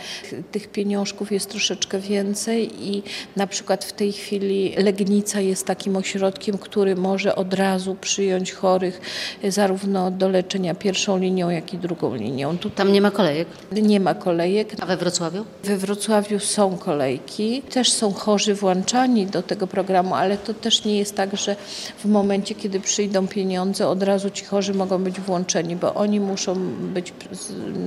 tych 0.52 0.68
pieniążków 0.68 1.32
jest 1.32 1.50
troszeczkę 1.50 1.98
więcej 1.98 2.88
i 2.88 3.02
na 3.36 3.46
przykład 3.46 3.84
w 3.84 3.92
tej 3.92 4.12
chwili 4.12 4.74
Legnica 4.78 5.40
jest 5.40 5.66
takim 5.66 5.96
ośrodkiem, 5.96 6.58
który 6.58 6.96
może 6.96 7.34
od 7.36 7.54
razu 7.54 7.96
przyjąć 8.00 8.52
chorych 8.52 9.00
zarówno 9.48 10.10
do 10.10 10.28
leczenia 10.28 10.74
pierwszą 10.74 11.18
linią, 11.18 11.50
jak 11.50 11.74
i 11.74 11.78
drugą 11.78 12.14
linią. 12.14 12.58
Tu 12.58 12.70
Tam 12.70 12.92
nie 12.92 13.00
ma 13.00 13.10
kolejek. 13.10 13.48
nie 13.72 14.00
ma 14.00 14.14
kolejek. 14.14 14.74
A 14.80 14.86
we 14.86 14.96
Wrocławiu? 14.96 15.44
We 15.64 15.76
Wrocławiu 15.76 16.38
są 16.40 16.78
kolejki, 16.78 17.62
też 17.62 17.92
są 17.92 18.12
chorzy 18.12 18.54
włączani 18.54 19.26
do 19.26 19.42
tego 19.42 19.66
programu, 19.66 20.14
ale 20.14 20.38
to 20.38 20.54
też 20.54 20.84
nie 20.84 20.98
jest 20.98 21.16
tak, 21.16 21.36
że 21.36 21.56
w 21.98 22.04
momencie, 22.04 22.54
kiedy 22.54 22.80
przyjdą 22.80 23.28
pieniądze, 23.28 23.88
od 23.88 24.02
razu 24.02 24.30
ci 24.30 24.44
chorzy 24.44 24.74
mogą 24.74 25.04
być 25.04 25.20
włączeni, 25.20 25.76
bo 25.76 25.94
oni 25.94 26.20
muszą 26.22 26.54
być, 26.94 27.12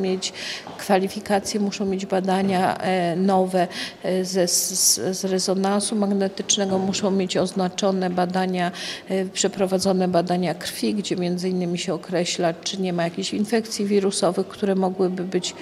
mieć 0.01 0.33
kwalifikacje, 0.77 1.59
muszą 1.59 1.85
mieć 1.85 2.05
badania 2.05 2.77
e, 2.77 3.15
nowe 3.15 3.67
e, 4.03 4.25
ze, 4.25 4.47
z, 4.47 4.95
z 4.95 5.25
rezonansu 5.25 5.95
magnetycznego, 5.95 6.77
muszą 6.77 7.11
mieć 7.11 7.37
oznaczone 7.37 8.09
badania, 8.09 8.71
e, 9.09 9.25
przeprowadzone 9.25 10.07
badania 10.07 10.53
krwi, 10.53 10.93
gdzie 10.93 11.15
między 11.15 11.49
innymi 11.49 11.77
się 11.77 11.93
określa, 11.93 12.53
czy 12.53 12.81
nie 12.81 12.93
ma 12.93 13.03
jakichś 13.03 13.33
infekcji 13.33 13.85
wirusowych, 13.85 14.47
które 14.47 14.75
mogłyby 14.75 15.23
być 15.23 15.55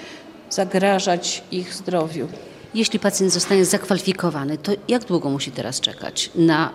zagrażać 0.50 1.42
ich 1.50 1.74
zdrowiu. 1.74 2.28
Jeśli 2.74 2.98
pacjent 2.98 3.32
zostanie 3.32 3.64
zakwalifikowany, 3.64 4.58
to 4.58 4.72
jak 4.88 5.04
długo 5.04 5.30
musi 5.30 5.50
teraz 5.50 5.80
czekać 5.80 6.30
na 6.34 6.72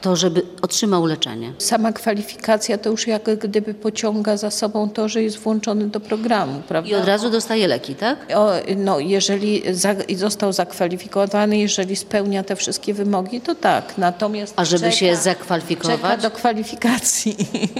to, 0.00 0.16
żeby 0.16 0.42
otrzymał 0.62 1.06
leczenie? 1.06 1.52
Sama 1.58 1.92
kwalifikacja 1.92 2.78
to 2.78 2.90
już 2.90 3.06
jak 3.06 3.38
gdyby 3.38 3.74
pociąga 3.74 4.36
za 4.36 4.50
sobą 4.50 4.90
to, 4.90 5.08
że 5.08 5.22
jest 5.22 5.38
włączony 5.38 5.88
do 5.88 6.00
programu, 6.00 6.62
prawda? 6.68 6.90
I 6.90 6.94
od 6.94 7.04
razu 7.04 7.30
dostaje 7.30 7.68
leki, 7.68 7.94
tak? 7.94 8.18
O, 8.34 8.50
no, 8.76 8.98
jeżeli 8.98 9.62
za, 9.74 9.94
został 10.16 10.52
zakwalifikowany, 10.52 11.58
jeżeli 11.58 11.96
spełnia 11.96 12.44
te 12.44 12.56
wszystkie 12.56 12.94
wymogi, 12.94 13.40
to 13.40 13.54
tak. 13.54 13.98
Natomiast 13.98 14.54
A 14.56 14.64
żeby 14.64 14.84
czeka, 14.84 14.96
się 14.96 15.16
zakwalifikować? 15.16 16.00
Czeka 16.00 16.16
do 16.16 16.30
kwalifikacji. 16.30 17.36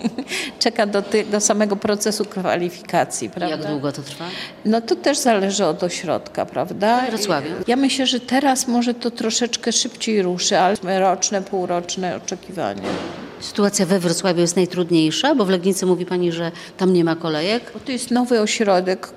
czeka 0.64 0.86
do, 0.86 1.02
ty, 1.02 1.24
do 1.24 1.40
samego 1.40 1.76
procesu 1.76 2.24
kwalifikacji, 2.24 3.30
prawda? 3.30 3.56
Jak 3.56 3.66
długo 3.66 3.92
to 3.92 4.02
trwa? 4.02 4.24
No 4.64 4.80
to 4.80 4.96
też 4.96 5.18
zależy 5.18 5.66
od 5.66 5.82
ośrodka, 5.82 6.46
prawda? 6.46 7.00
W 7.06 7.10
Wrocławiu? 7.10 7.50
Ja 7.66 7.76
myślę, 7.76 8.06
że 8.06 8.20
teraz 8.20 8.68
może 8.68 8.94
to 8.94 9.10
troszeczkę 9.10 9.72
szybciej 9.72 10.22
ruszy, 10.22 10.58
ale 10.58 11.00
roczne, 11.00 11.42
półroczne 11.42 12.09
oczekiwanie. 12.16 12.82
Sytuacja 13.40 13.86
we 13.86 13.98
Wrocławiu 13.98 14.40
jest 14.40 14.56
najtrudniejsza, 14.56 15.34
bo 15.34 15.44
w 15.44 15.50
Legnicy 15.50 15.86
mówi 15.86 16.06
Pani, 16.06 16.32
że 16.32 16.52
tam 16.76 16.92
nie 16.92 17.04
ma 17.04 17.16
kolejek. 17.16 17.70
Bo 17.74 17.80
to 17.80 17.92
jest 17.92 18.10
nowy 18.10 18.40
ośrodek. 18.40 19.08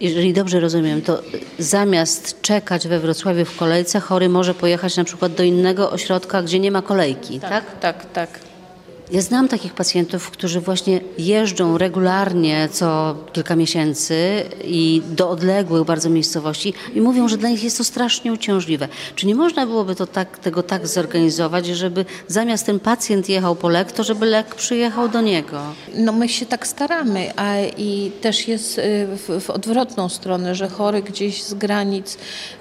Jeżeli 0.00 0.32
dobrze 0.32 0.60
rozumiem, 0.60 1.02
to 1.02 1.22
zamiast 1.58 2.42
czekać 2.42 2.88
we 2.88 3.00
Wrocławiu 3.00 3.44
w 3.44 3.56
kolejce, 3.56 4.00
chory 4.00 4.28
może 4.28 4.54
pojechać 4.54 4.96
na 4.96 5.04
przykład 5.04 5.34
do 5.34 5.42
innego 5.42 5.90
ośrodka, 5.90 6.42
gdzie 6.42 6.58
nie 6.58 6.70
ma 6.70 6.82
kolejki, 6.82 7.40
tak? 7.40 7.80
Tak, 7.80 8.12
tak. 8.12 8.51
Ja 9.12 9.22
znam 9.22 9.48
takich 9.48 9.74
pacjentów, 9.74 10.30
którzy 10.30 10.60
właśnie 10.60 11.00
jeżdżą 11.18 11.78
regularnie 11.78 12.68
co 12.72 13.16
kilka 13.32 13.56
miesięcy 13.56 14.44
i 14.64 15.02
do 15.10 15.30
odległych 15.30 15.84
bardzo 15.84 16.10
miejscowości 16.10 16.74
i 16.94 17.00
mówią, 17.00 17.28
że 17.28 17.36
dla 17.36 17.48
nich 17.48 17.64
jest 17.64 17.78
to 17.78 17.84
strasznie 17.84 18.32
uciążliwe. 18.32 18.88
Czy 19.14 19.26
nie 19.26 19.34
można 19.34 19.66
byłoby 19.66 19.94
to 19.94 20.06
tak, 20.06 20.38
tego 20.38 20.62
tak 20.62 20.86
zorganizować, 20.86 21.66
żeby 21.66 22.04
zamiast 22.28 22.66
ten 22.66 22.80
pacjent 22.80 23.28
jechał 23.28 23.56
po 23.56 23.68
lek, 23.68 23.92
to 23.92 24.04
żeby 24.04 24.26
lek 24.26 24.54
przyjechał 24.54 25.08
do 25.08 25.20
niego? 25.20 25.60
No 25.94 26.12
my 26.12 26.28
się 26.28 26.46
tak 26.46 26.66
staramy, 26.66 27.30
a 27.36 27.60
i 27.78 28.12
też 28.20 28.48
jest 28.48 28.78
y, 28.78 28.82
w, 29.06 29.44
w 29.44 29.50
odwrotną 29.50 30.08
stronę, 30.08 30.54
że 30.54 30.68
chory 30.68 31.02
gdzieś 31.02 31.42
z 31.42 31.54
granic 31.54 32.18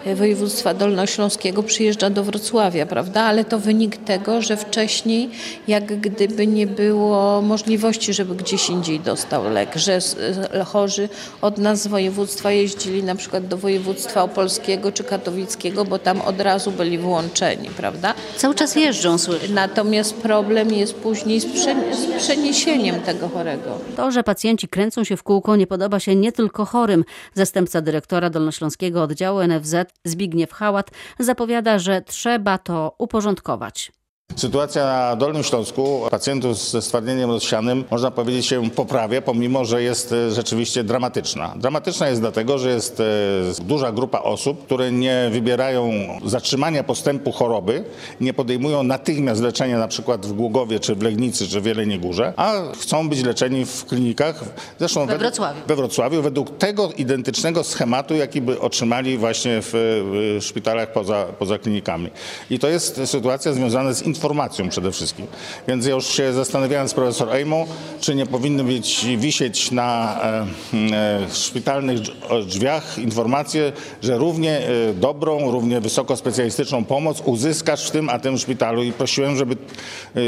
y, 0.08 0.16
województwa 0.16 0.74
dolnośląskiego 0.74 1.64
przyjeżdża 1.64 2.10
do 2.10 2.24
Wrocławia, 2.24 2.86
prawda? 2.86 3.22
Ale 3.22 3.46
to 3.46 3.60
wynik 3.60 3.98
tego, 3.98 4.42
że 4.42 4.58
wcześniej 4.58 5.30
jak 5.68 6.00
gdyby 6.00 6.41
nie 6.48 6.68
było 6.68 7.42
możliwości, 7.42 8.14
żeby 8.14 8.36
gdzieś 8.36 8.70
indziej 8.70 9.00
dostał 9.00 9.50
lek, 9.50 9.76
że 9.76 10.00
y, 10.56 10.66
chorzy 10.66 11.10
od 11.42 11.58
nas 11.58 11.82
z 11.82 11.88
województwa 11.88 12.52
jeździli 12.52 13.04
na 13.04 13.16
przykład 13.16 13.48
do 13.48 13.58
województwa 13.58 14.24
opolskiego 14.24 14.92
czy 14.92 15.04
katowickiego, 15.04 15.86
bo 15.86 16.00
tam 16.00 16.22
od 16.22 16.42
razu 16.42 16.72
byli 16.72 16.98
włączeni, 16.98 17.70
prawda? 17.70 18.14
Cały 18.38 18.56
czas 18.56 18.76
jeżdżą, 18.76 19.18
słyszę. 19.18 19.48
Natomiast 19.54 20.16
problem 20.16 20.74
jest 20.74 20.96
później 20.96 21.40
z 21.40 21.46
przeniesieniem 22.18 23.02
tego 23.02 23.30
chorego. 23.30 23.78
To, 23.96 24.12
że 24.12 24.24
pacjenci 24.24 24.68
kręcą 24.68 25.04
się 25.04 25.18
w 25.18 25.24
kółko, 25.24 25.56
nie 25.56 25.68
podoba 25.68 26.00
się 26.00 26.16
nie 26.16 26.32
tylko 26.32 26.66
chorym. 26.66 27.06
Zastępca 27.34 27.82
dyrektora 27.82 28.30
Dolnośląskiego 28.30 29.04
Oddziału 29.04 29.40
NFZ 29.48 29.76
Zbigniew 30.06 30.52
Hałat 30.52 30.92
zapowiada, 31.20 31.80
że 31.80 32.02
trzeba 32.02 32.58
to 32.58 32.96
uporządkować. 32.98 33.92
Sytuacja 34.36 34.86
na 34.86 35.16
Dolnym 35.16 35.44
Śląsku 35.44 36.02
pacjentów 36.12 36.58
ze 36.58 36.82
stwardnieniem 36.82 37.32
rozsianym 37.32 37.84
można 37.92 38.12
powiedzieć 38.12 38.46
się 38.46 38.70
poprawia, 38.70 39.22
pomimo 39.22 39.66
że 39.66 39.84
jest 39.84 40.12
e, 40.12 40.32
rzeczywiście 40.32 40.84
dramatyczna. 40.84 41.54
Dramatyczna 41.56 42.10
jest 42.10 42.22
dlatego, 42.22 42.58
że 42.60 42.70
jest 42.70 43.00
e, 43.00 43.04
duża 43.64 43.92
grupa 43.92 44.20
osób, 44.20 44.66
które 44.66 44.92
nie 44.92 45.30
wybierają 45.32 45.92
zatrzymania 46.26 46.84
postępu 46.84 47.32
choroby, 47.32 47.84
nie 48.22 48.34
podejmują 48.34 48.84
natychmiast 48.84 49.42
leczenia 49.42 49.80
na 49.80 49.88
przykład 49.88 50.26
w 50.26 50.34
Głogowie, 50.34 50.80
czy 50.80 50.96
w 50.96 51.02
Legnicy, 51.02 51.48
czy 51.48 51.62
w 51.62 51.66
Jeleniej 51.66 52.00
Górze, 52.00 52.34
a 52.38 52.54
chcą 52.80 53.10
być 53.10 53.24
leczeni 53.24 53.66
w 53.66 53.86
klinikach, 53.86 54.44
zresztą 54.80 55.06
We 55.06 55.18
Wrocławiu. 55.18 55.60
we 55.68 55.76
Wrocławiu 55.76 56.22
według 56.22 56.58
tego 56.58 56.92
identycznego 56.98 57.64
schematu, 57.64 58.16
jaki 58.16 58.42
by 58.42 58.60
otrzymali 58.60 59.18
właśnie 59.18 59.60
w, 59.62 60.38
szpitalach 60.42 60.94
poza, 60.94 61.26
poza 61.40 61.58
klinikami. 61.58 62.10
I 62.50 62.60
to 62.60 62.68
jest 62.68 63.02
sytuacja 63.06 63.54
związana 63.54 63.94
z 63.94 64.02
informacją 64.22 64.70
przede 64.70 64.92
wszystkim. 64.92 65.28
Więc 65.68 65.86
ja 65.86 65.92
już 65.92 66.08
się 66.08 66.34
zastanawiałem 66.34 66.90
z 66.90 66.94
profesor 66.94 67.30
Ejmą, 67.30 67.66
czy 68.00 68.16
nie 68.16 68.26
powinny 68.26 68.64
być 68.64 69.06
wisieć 69.18 69.72
na 69.72 70.20
e, 70.24 70.46
e, 70.94 71.28
szpitalnych 71.34 72.00
drzw- 72.00 72.46
drzwiach 72.46 72.98
informacje, 72.98 73.72
że 74.02 74.18
równie 74.18 74.60
e, 74.60 74.94
dobrą, 74.94 75.52
równie 75.52 75.82
wysokospecjalistyczną 75.82 76.86
pomoc 76.86 77.22
uzyskasz 77.26 77.88
w 77.88 77.92
tym 77.92 78.10
a 78.10 78.20
tym 78.20 78.38
szpitalu. 78.38 78.84
I 78.84 78.92
prosiłem, 78.92 79.36
żeby 79.36 79.58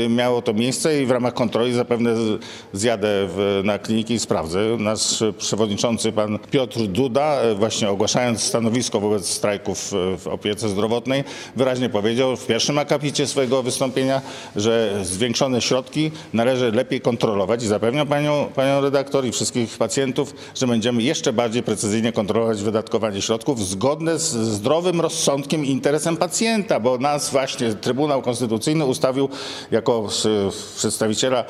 miało 0.10 0.42
to 0.42 0.54
miejsce 0.54 1.02
i 1.02 1.06
w 1.06 1.12
ramach 1.12 1.34
kontroli 1.34 1.74
zapewne 1.74 2.16
zjadę 2.74 3.08
w, 3.10 3.62
na 3.64 3.80
kliniki 3.80 4.14
i 4.14 4.20
sprawdzę. 4.20 4.60
Nasz 4.80 5.24
przewodniczący 5.38 6.12
pan 6.12 6.40
Piotr 6.52 6.80
Duda, 6.80 7.38
właśnie 7.56 7.90
ogłaszając 7.90 8.44
stanowisko 8.44 9.00
wobec 9.00 9.30
strajków 9.30 9.92
w 10.18 10.28
opiece 10.28 10.70
zdrowotnej, 10.70 11.24
wyraźnie 11.56 11.90
powiedział 11.90 12.38
w 12.38 12.46
pierwszym 12.46 12.78
akapicie 12.78 13.28
swojego 13.28 13.58
wystąpienia, 13.74 14.22
że 14.56 15.00
zwiększone 15.04 15.62
środki 15.62 16.12
należy 16.34 16.72
lepiej 16.72 17.02
kontrolować. 17.02 17.64
I 17.64 17.68
zapewniam 17.68 18.08
panią, 18.08 18.50
panią 18.56 18.82
redaktor 18.82 19.26
i 19.26 19.32
wszystkich 19.32 19.78
pacjentów, 19.78 20.34
że 20.56 20.68
będziemy 20.68 21.04
jeszcze 21.04 21.34
bardziej 21.34 21.64
precyzyjnie 21.64 22.12
kontrolować 22.12 22.62
wydatkowanie 22.62 23.22
środków 23.22 23.68
zgodne 23.68 24.20
z 24.20 24.32
zdrowym 24.32 25.02
rozsądkiem 25.02 25.66
i 25.66 25.70
interesem 25.70 26.18
pacjenta, 26.18 26.80
bo 26.80 26.98
nas 26.98 27.30
właśnie 27.30 27.74
Trybunał 27.74 28.22
Konstytucyjny 28.22 28.86
ustawił 28.86 29.30
jako 29.72 30.08
przedstawiciela 30.78 31.46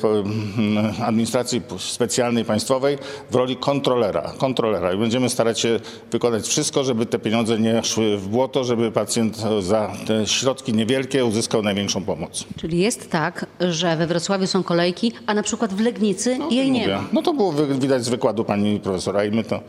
po- 0.00 0.18
mm, 0.18 0.94
administracji 1.02 1.62
specjalnej 1.78 2.44
państwowej 2.44 2.98
w 3.30 3.34
roli 3.34 3.56
kontrolera, 3.56 4.32
kontrolera. 4.38 4.92
I 4.92 4.98
będziemy 4.98 5.28
starać 5.28 5.60
się 5.60 5.80
wykonać 6.12 6.46
wszystko, 6.48 6.84
żeby 6.84 7.06
te 7.06 7.18
pieniądze 7.18 7.58
nie 7.58 7.84
szły 7.84 8.16
w 8.16 8.28
błoto, 8.28 8.64
żeby 8.64 8.92
pacjent 8.92 9.36
za 9.60 9.92
te 10.06 10.26
środki 10.26 10.72
niewielkie 10.72 11.24
uzyskał 11.24 11.47
uzyskał 11.48 11.62
największą 11.62 12.04
pomoc. 12.04 12.44
Czyli 12.56 12.78
jest 12.78 13.10
tak, 13.10 13.46
że 13.60 13.96
we 13.96 14.06
Wrocławiu 14.06 14.46
są 14.46 14.62
kolejki, 14.62 15.12
a 15.26 15.34
na 15.34 15.42
przykład 15.42 15.74
w 15.74 15.80
Legnicy 15.80 16.38
jej 16.50 16.70
nie 16.70 16.88
ma. 16.88 17.04
No 17.12 17.22
to 17.22 17.34
było 17.34 17.52
widać 17.52 18.04
z 18.04 18.08
wykładu 18.08 18.44
pani 18.44 18.80
profesora 18.80 19.24
i 19.24 19.30
my 19.30 19.44
to 19.44 19.60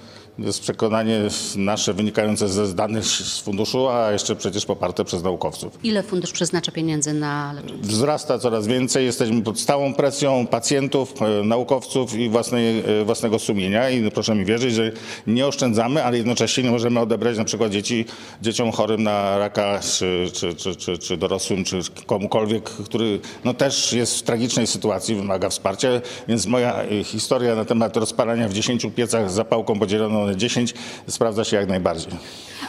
jest 0.45 0.61
przekonanie 0.61 1.21
nasze 1.55 1.93
wynikające 1.93 2.49
ze 2.49 2.75
danych 2.75 3.05
z 3.05 3.39
funduszu, 3.39 3.87
a 3.87 4.11
jeszcze 4.11 4.35
przecież 4.35 4.65
poparte 4.65 5.05
przez 5.05 5.23
naukowców. 5.23 5.79
Ile 5.83 6.03
fundusz 6.03 6.31
przeznacza 6.31 6.71
pieniędzy 6.71 7.13
na 7.13 7.53
leczenie? 7.53 7.81
Wzrasta 7.81 8.39
coraz 8.39 8.67
więcej, 8.67 9.05
jesteśmy 9.05 9.41
pod 9.41 9.59
stałą 9.59 9.93
presją 9.93 10.47
pacjentów, 10.47 11.13
e, 11.21 11.43
naukowców 11.43 12.15
i 12.15 12.29
własnej, 12.29 12.79
e, 12.79 13.05
własnego 13.05 13.39
sumienia 13.39 13.89
i 13.89 14.11
proszę 14.11 14.35
mi 14.35 14.45
wierzyć, 14.45 14.73
że 14.73 14.91
nie 15.27 15.47
oszczędzamy, 15.47 16.03
ale 16.03 16.17
jednocześnie 16.17 16.63
nie 16.63 16.71
możemy 16.71 16.99
odebrać 16.99 17.37
na 17.37 17.43
przykład 17.43 17.71
dzieci, 17.71 18.05
dzieciom 18.41 18.71
chorym 18.71 19.03
na 19.03 19.37
raka, 19.37 19.79
czy, 19.79 20.29
czy, 20.33 20.53
czy, 20.53 20.75
czy, 20.75 20.97
czy 20.97 21.17
dorosłym, 21.17 21.63
czy 21.63 21.79
komukolwiek, 22.05 22.69
który 22.69 23.19
no, 23.45 23.53
też 23.53 23.93
jest 23.93 24.19
w 24.19 24.23
tragicznej 24.23 24.67
sytuacji, 24.67 25.15
wymaga 25.15 25.49
wsparcia, 25.49 25.89
więc 26.27 26.45
moja 26.45 26.83
e, 26.83 27.03
historia 27.03 27.55
na 27.55 27.65
temat 27.65 27.97
rozpalania 27.97 28.49
w 28.49 28.53
10 28.53 28.87
piecach 28.95 29.31
z 29.31 29.33
zapałką 29.33 29.79
podzieloną 29.79 30.28
na 30.29 30.35
10 30.35 30.73
sprawdza 31.07 31.43
się 31.43 31.57
jak 31.57 31.67
najbardziej. 31.67 32.13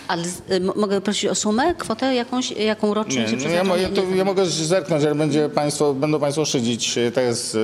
Ale 0.08 0.24
y, 0.52 0.60
mogę 0.60 1.00
prosić 1.00 1.30
o 1.30 1.34
sumę, 1.34 1.74
kwotę 1.74 2.14
jakąś, 2.14 2.50
jaką 2.50 2.94
rocznie 2.94 3.22
Nie, 3.22 3.28
się 3.28 3.36
przeznacza? 3.36 3.76
ja, 3.76 3.82
ja, 3.82 3.88
to, 3.88 4.02
ja 4.14 4.24
mogę 4.24 4.46
zerknąć, 4.46 5.04
ale 5.04 5.14
będzie 5.14 5.48
państwo, 5.48 5.94
będą 5.94 6.20
Państwo 6.20 6.44
szydzić, 6.44 6.98
e, 6.98 7.12
tak 7.12 7.24
jest 7.24 7.54
e, 7.54 7.58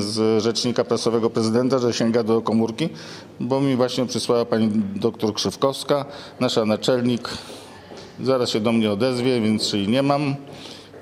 z 0.00 0.42
rzecznika 0.42 0.84
prasowego 0.84 1.30
prezydenta, 1.30 1.78
że 1.78 1.92
sięga 1.92 2.22
do 2.22 2.40
komórki, 2.42 2.88
bo 3.40 3.60
mi 3.60 3.76
właśnie 3.76 4.06
przysłała 4.06 4.44
pani 4.44 4.70
doktor 4.96 5.34
Krzywkowska, 5.34 6.04
nasza 6.40 6.64
naczelnik. 6.64 7.28
Zaraz 8.22 8.50
się 8.50 8.60
do 8.60 8.72
mnie 8.72 8.92
odezwie, 8.92 9.40
więc 9.40 9.70
czyli 9.70 9.88
nie 9.88 10.02
mam 10.02 10.34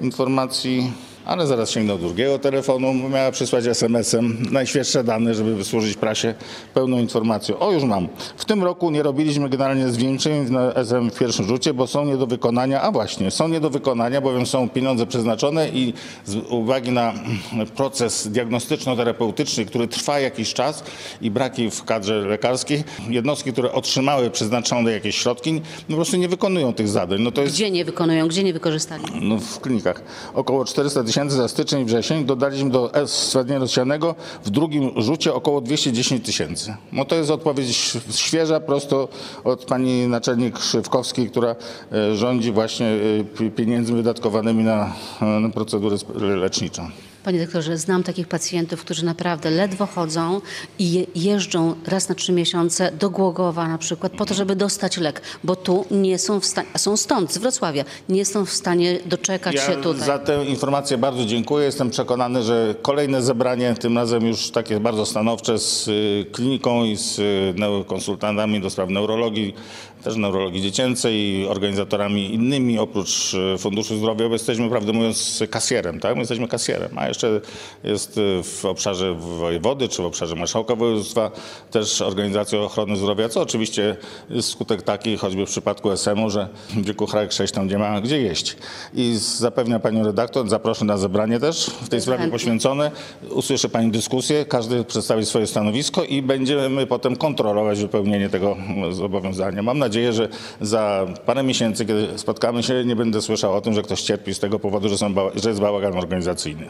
informacji. 0.00 0.92
Ale 1.24 1.46
zaraz 1.46 1.70
sięgnę 1.70 1.92
do 1.92 1.98
drugiego 1.98 2.38
telefonu. 2.38 2.94
Miała 2.94 3.30
przysłać 3.30 3.66
SMS-em 3.66 4.36
najświeższe 4.50 5.04
dane, 5.04 5.34
żeby 5.34 5.54
wysłużyć 5.56 5.96
prasie 5.96 6.34
pełną 6.74 6.98
informacją. 6.98 7.58
O, 7.58 7.72
już 7.72 7.84
mam. 7.84 8.08
W 8.36 8.44
tym 8.44 8.62
roku 8.62 8.90
nie 8.90 9.02
robiliśmy 9.02 9.48
generalnie 9.48 9.88
zwiększeń 9.88 10.50
na 10.50 10.74
SM 10.74 11.10
w 11.10 11.18
pierwszym 11.18 11.46
rzucie, 11.46 11.74
bo 11.74 11.86
są 11.86 12.04
nie 12.04 12.16
do 12.16 12.26
wykonania. 12.26 12.82
A 12.82 12.90
właśnie, 12.92 13.30
są 13.30 13.48
nie 13.48 13.60
do 13.60 13.70
wykonania, 13.70 14.20
bowiem 14.20 14.46
są 14.46 14.68
pieniądze 14.68 15.06
przeznaczone 15.06 15.68
i 15.68 15.92
z 16.24 16.36
uwagi 16.50 16.90
na 16.92 17.12
proces 17.76 18.28
diagnostyczno-terapeutyczny, 18.28 19.64
który 19.66 19.88
trwa 19.88 20.20
jakiś 20.20 20.54
czas 20.54 20.84
i 21.20 21.30
braki 21.30 21.70
w 21.70 21.84
kadrze 21.84 22.14
lekarskiej, 22.20 22.84
jednostki, 23.08 23.52
które 23.52 23.72
otrzymały 23.72 24.30
przeznaczone 24.30 24.92
jakieś 24.92 25.16
środki, 25.16 25.60
po 25.88 25.94
prostu 25.94 26.16
nie 26.16 26.28
wykonują 26.28 26.72
tych 26.74 26.88
zadań. 26.88 27.20
No 27.22 27.30
to 27.32 27.42
jest 27.42 27.54
Gdzie 27.54 27.70
nie 27.70 27.84
wykonują, 27.84 28.28
gdzie 28.28 28.44
nie 28.44 28.52
wykorzystali? 28.52 29.04
no, 29.20 29.38
w 29.38 29.60
klinikach. 29.60 30.02
Około 30.34 30.64
400 30.64 31.00
tysięcy 31.00 31.11
za 31.12 31.48
styczeń 31.48 31.80
i 31.82 31.84
wrzesień. 31.84 32.24
Dodaliśmy 32.24 32.70
do 32.70 32.94
S- 32.94 33.10
stwardnienia 33.10 33.60
rozsianego 33.60 34.14
w 34.44 34.50
drugim 34.50 34.90
rzucie 34.96 35.34
około 35.34 35.60
210 35.60 36.26
tysięcy. 36.26 36.74
No 36.92 37.04
to 37.04 37.14
jest 37.14 37.30
odpowiedź 37.30 37.76
świeża, 38.10 38.60
prosto 38.60 39.08
od 39.44 39.64
pani 39.64 40.06
naczelnik 40.08 40.58
Szywkowskiej, 40.58 41.30
która 41.30 41.56
e, 41.92 42.16
rządzi 42.16 42.52
właśnie 42.52 42.86
e, 42.86 43.24
pi- 43.24 43.50
pieniędzmi 43.50 43.96
wydatkowanymi 43.96 44.64
na, 44.64 44.92
na 45.40 45.48
procedurę 45.48 45.96
leczniczą. 46.36 46.90
Panie 47.24 47.40
doktorze, 47.40 47.78
znam 47.78 48.02
takich 48.02 48.28
pacjentów, 48.28 48.80
którzy 48.80 49.04
naprawdę 49.04 49.50
ledwo 49.50 49.86
chodzą 49.86 50.40
i 50.78 50.92
je, 50.92 51.06
jeżdżą 51.14 51.74
raz 51.86 52.08
na 52.08 52.14
trzy 52.14 52.32
miesiące 52.32 52.92
do 52.98 53.10
Głogowa 53.10 53.68
na 53.68 53.78
przykład 53.78 54.12
po 54.12 54.24
to, 54.26 54.34
żeby 54.34 54.56
dostać 54.56 54.96
lek, 54.96 55.22
bo 55.44 55.56
tu 55.56 55.84
nie 55.90 56.18
są 56.18 56.40
w 56.40 56.44
stanie, 56.44 56.68
a 56.74 56.78
są 56.78 56.96
stąd, 56.96 57.32
z 57.32 57.38
Wrocławia, 57.38 57.84
nie 58.08 58.24
są 58.24 58.44
w 58.44 58.50
stanie 58.50 58.98
doczekać 59.06 59.54
się 59.54 59.72
Ja 59.72 59.76
tutaj. 59.76 60.06
za 60.06 60.18
tę 60.18 60.44
informację 60.44 60.98
bardzo 60.98 61.24
dziękuję. 61.24 61.66
Jestem 61.66 61.90
przekonany, 61.90 62.42
że 62.42 62.74
kolejne 62.82 63.22
zebranie, 63.22 63.74
tym 63.74 63.98
razem 63.98 64.26
już 64.26 64.50
takie 64.50 64.80
bardzo 64.80 65.06
stanowcze 65.06 65.58
z 65.58 65.88
y, 65.88 66.26
kliniką 66.32 66.84
i 66.84 66.96
z 66.96 67.18
y, 67.18 67.84
konsultantami 67.86 68.60
do 68.60 68.70
spraw 68.70 68.90
neurologii, 68.90 69.54
też 70.04 70.16
neurologii 70.16 70.62
dziecięcej 70.62 71.14
i 71.14 71.46
organizatorami 71.46 72.34
innymi 72.34 72.78
oprócz 72.78 73.34
y, 73.34 73.58
Funduszu 73.58 73.96
Zdrowia, 73.96 74.26
bo 74.28 74.32
jesteśmy, 74.32 74.70
prawdę 74.70 74.92
mówiąc, 74.92 75.42
kasjerem, 75.50 76.00
tak? 76.00 76.14
My 76.14 76.20
jesteśmy 76.20 76.48
kasjerem, 76.48 76.98
a 76.98 77.08
jeszcze 77.08 77.40
jest 77.84 78.18
y, 78.18 78.42
w 78.42 78.64
obszarze 78.64 79.14
wojewody 79.14 79.88
czy 79.88 80.02
w 80.02 80.04
obszarze 80.04 80.36
marszałka 80.36 80.76
województwa 80.76 81.30
też 81.70 82.00
organizacja 82.00 82.60
ochrony 82.60 82.96
zdrowia, 82.96 83.28
co 83.28 83.40
oczywiście 83.40 83.96
jest 84.30 84.48
skutek 84.48 84.82
taki, 84.82 85.16
choćby 85.16 85.46
w 85.46 85.48
przypadku 85.48 85.90
SM-u, 85.90 86.30
że 86.30 86.48
w 86.70 86.84
wieku 86.84 87.06
chrajek 87.06 87.32
6 87.32 87.54
tam 87.54 87.66
gdzie 87.66 87.78
ma 87.78 88.00
gdzie 88.00 88.22
jeść. 88.22 88.56
I 88.94 89.14
zapewnia 89.16 89.78
panią 89.80 90.04
redaktor, 90.04 90.48
zaproszę 90.48 90.84
na 90.84 90.98
zebranie 90.98 91.40
też 91.40 91.66
w 91.66 91.88
tej 91.88 92.00
sprawie 92.00 92.28
poświęcone. 92.28 92.90
Usłyszy 93.30 93.68
pani 93.68 93.90
dyskusję, 93.90 94.44
każdy 94.44 94.84
przedstawi 94.84 95.26
swoje 95.26 95.46
stanowisko 95.46 96.04
i 96.04 96.22
będziemy 96.22 96.86
potem 96.86 97.16
kontrolować 97.16 97.80
wypełnienie 97.80 98.28
tego 98.28 98.56
zobowiązania. 98.90 99.62
Mam 99.62 99.78
nadzieję, 99.78 99.91
że 100.10 100.28
za 100.60 101.06
parę 101.26 101.42
miesięcy, 101.42 101.86
kiedy 101.86 102.18
spotkamy 102.18 102.62
się, 102.62 102.84
nie 102.84 102.96
będę 102.96 103.22
słyszał 103.22 103.54
o 103.54 103.60
tym, 103.60 103.74
że 103.74 103.82
ktoś 103.82 104.02
cierpi 104.02 104.34
z 104.34 104.38
tego 104.38 104.58
powodu, 104.58 104.88
że, 104.88 104.98
są, 104.98 105.14
że 105.34 105.48
jest 105.48 105.60
bałagan 105.60 105.98
organizacyjny. 105.98 106.68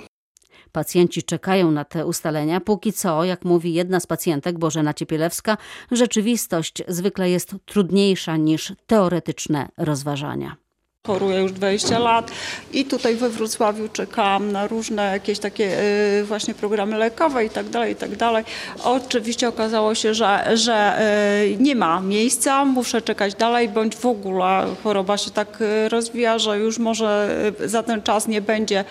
Pacjenci 0.73 1.23
czekają 1.23 1.71
na 1.71 1.85
te 1.85 2.07
ustalenia. 2.07 2.61
Póki 2.61 2.93
co, 2.93 3.25
jak 3.25 3.45
mówi 3.45 3.75
jedna 3.75 4.01
z 4.01 4.07
pacjentek, 4.07 4.59
Bożena 4.59 4.95
Ciepielewska, 4.95 5.57
rzeczywistość 5.91 6.83
zwykle 6.89 7.31
jest 7.31 7.55
trudniejsza 7.67 8.37
niż 8.37 8.73
teoretyczne 8.87 9.69
rozważania. 9.79 10.62
Choruję 11.07 11.39
już 11.41 11.53
20 11.53 11.99
lat 11.99 12.31
i 12.73 12.85
tutaj 12.85 13.17
we 13.17 13.29
Wrocławiu 13.29 13.89
czekałam 13.89 14.53
na 14.53 14.67
różne 14.67 15.13
jakieś 15.13 15.39
takie 15.39 15.81
y, 16.21 16.25
właśnie 16.25 16.55
programy 16.55 16.99
lekowe 16.99 17.45
i 17.45 17.51
tak 17.51 17.69
dalej, 17.69 17.93
i 17.93 17.97
tak 17.97 18.17
dalej. 18.17 18.45
Oczywiście 18.85 19.49
okazało 19.49 19.95
się, 19.95 20.15
że, 20.15 20.51
że 20.55 20.99
y, 21.45 21.57
nie 21.61 21.75
ma 21.77 22.01
miejsca, 22.01 22.65
muszę 22.65 23.03
czekać 23.03 23.35
dalej, 23.35 23.69
bądź 23.69 23.97
w 23.97 24.07
ogóle 24.07 24.67
choroba 24.83 25.17
się 25.19 25.31
tak 25.31 25.61
y, 25.61 25.89
rozwija, 25.89 26.39
że 26.39 26.59
już 26.59 26.79
może 26.79 27.29
za 27.65 27.83
ten 27.83 28.03
czas 28.03 28.29
nie 28.29 28.41
będzie 28.41 28.85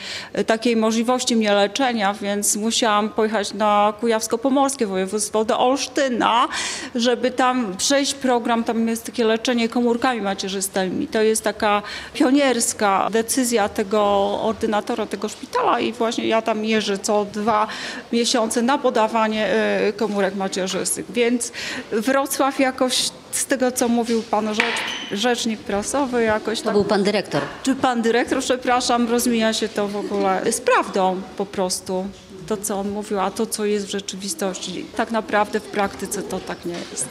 takiej 0.48 0.76
możliwości 0.76 1.36
mnie 1.36 1.54
leczenia, 1.54 2.14
więc 2.14 2.56
musiałam 2.56 3.10
pojechać 3.10 3.54
na 3.54 3.94
Kujawsko-Pomorskie 4.02 4.86
województwo 4.86 5.46
do 5.46 5.60
Olsztyna, 5.60 6.48
żeby 6.96 7.32
tam 7.32 7.78
przejść 7.78 8.14
program, 8.14 8.64
tam 8.64 8.88
jest 8.88 9.06
takie 9.06 9.26
leczenie 9.26 9.70
komórkami 9.70 10.22
macierzystymi. 10.22 11.08
To 11.08 11.22
jest 11.22 11.44
taka 11.44 11.82
pionierska 12.14 13.08
decyzja 13.12 13.70
tego 13.70 14.02
ordynatora 14.42 15.06
tego 15.06 15.30
szpitala 15.30 15.80
i 15.80 15.94
właśnie 15.94 16.28
ja 16.28 16.42
tam 16.42 16.66
jeżdżę 16.66 16.98
co 16.98 17.26
dwa 17.26 17.68
miesiące 18.14 18.62
na 18.62 18.78
podawanie 18.78 19.48
e, 19.48 19.94
komórek 19.94 20.36
macierzystych. 20.36 21.06
Więc 21.12 21.52
Wrocław 21.92 22.60
jakoś 22.60 23.10
z 23.32 23.46
tego, 23.46 23.72
co 23.72 23.88
mówił 23.88 24.24
pan 24.24 24.54
rzecz, 24.54 24.76
rzecznik 25.12 25.60
prasowy, 25.60 26.24
jakoś 26.24 26.60
To 26.60 26.66
tak 26.66 26.74
był 26.74 26.84
pan 26.84 27.04
dyrektor. 27.04 27.42
czy 27.64 27.76
pan 27.76 28.02
dyrektor, 28.02 28.40
przepraszam, 28.40 29.10
rozmija 29.10 29.54
się 29.54 29.70
to 29.70 29.88
w 29.88 29.96
ogóle 29.96 30.52
z 30.52 30.62
prawdą 30.62 31.22
po 31.38 31.46
prostu. 31.46 32.06
To, 32.48 32.58
co 32.58 32.80
on 32.80 32.90
mówił, 32.90 33.20
a 33.20 33.32
to, 33.32 33.46
co 33.46 33.66
jest 33.66 33.86
w 33.86 33.90
rzeczywistości. 33.90 34.86
Tak 34.96 35.12
naprawdę 35.12 35.60
w 35.60 35.64
praktyce 35.64 36.22
to 36.22 36.40
tak 36.40 36.66
nie 36.66 36.76
jest. 36.92 37.08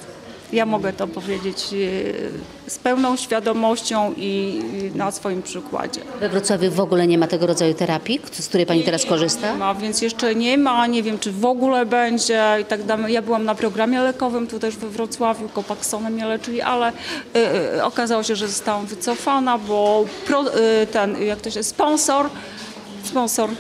Ja 0.53 0.67
mogę 0.67 0.93
to 0.93 1.07
powiedzieć 1.07 1.57
e, 2.67 2.71
z 2.71 2.79
pełną 2.79 3.17
świadomością 3.17 4.15
i 4.17 4.63
na 4.95 5.11
swoim 5.11 5.43
przykładzie. 5.43 6.01
We 6.21 6.29
Wrocławiu 6.29 6.71
w 6.71 6.81
ogóle 6.81 7.07
nie 7.07 7.19
ma 7.19 7.27
tego 7.27 7.47
rodzaju 7.47 7.75
terapii, 7.75 8.21
z 8.33 8.49
której 8.49 8.67
pani 8.67 8.83
teraz 8.83 9.05
korzysta? 9.05 9.55
Ma, 9.55 9.75
więc 9.75 10.03
jeszcze 10.03 10.35
nie 10.35 10.59
ma, 10.59 10.87
nie 10.87 11.03
wiem 11.03 11.19
czy 11.19 11.33
w 11.33 11.45
ogóle 11.45 11.87
będzie 11.87 12.43
i 12.61 12.65
tak 12.65 12.83
dalej. 12.83 13.13
Ja 13.13 13.23
byłam 13.23 13.45
na 13.45 13.55
programie 13.55 14.01
lekowym 14.01 14.47
tu 14.47 14.59
też 14.59 14.77
we 14.77 14.89
Wrocławiu, 14.89 15.49
Kopaksonem 15.49 16.13
mnie 16.13 16.27
leczyli, 16.27 16.61
ale 16.61 16.89
y, 16.91 17.39
y, 17.77 17.85
okazało 17.85 18.23
się, 18.23 18.37
że 18.37 18.49
zostałam 18.49 18.87
wycofana, 18.87 19.59
bo 19.59 20.05
pro, 20.27 20.45
y, 20.83 20.87
ten, 20.87 21.23
jak 21.23 21.41
to 21.41 21.51
się, 21.51 21.63
sponsor, 21.63 22.31
sponsor 23.05 23.51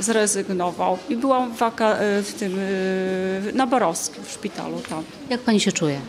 zrezygnował 0.00 0.98
i 1.08 1.16
byłam 1.16 1.54
w, 1.54 1.58
waka, 1.58 2.02
y, 2.02 2.22
w 2.22 2.34
tym, 2.34 2.58
y, 2.58 3.52
na 3.54 3.66
Borowskim 3.66 4.24
w 4.24 4.30
szpitalu 4.30 4.80
tam. 4.88 5.04
Jak 5.30 5.40
pani 5.40 5.60
się 5.60 5.72
czuje? 5.72 6.00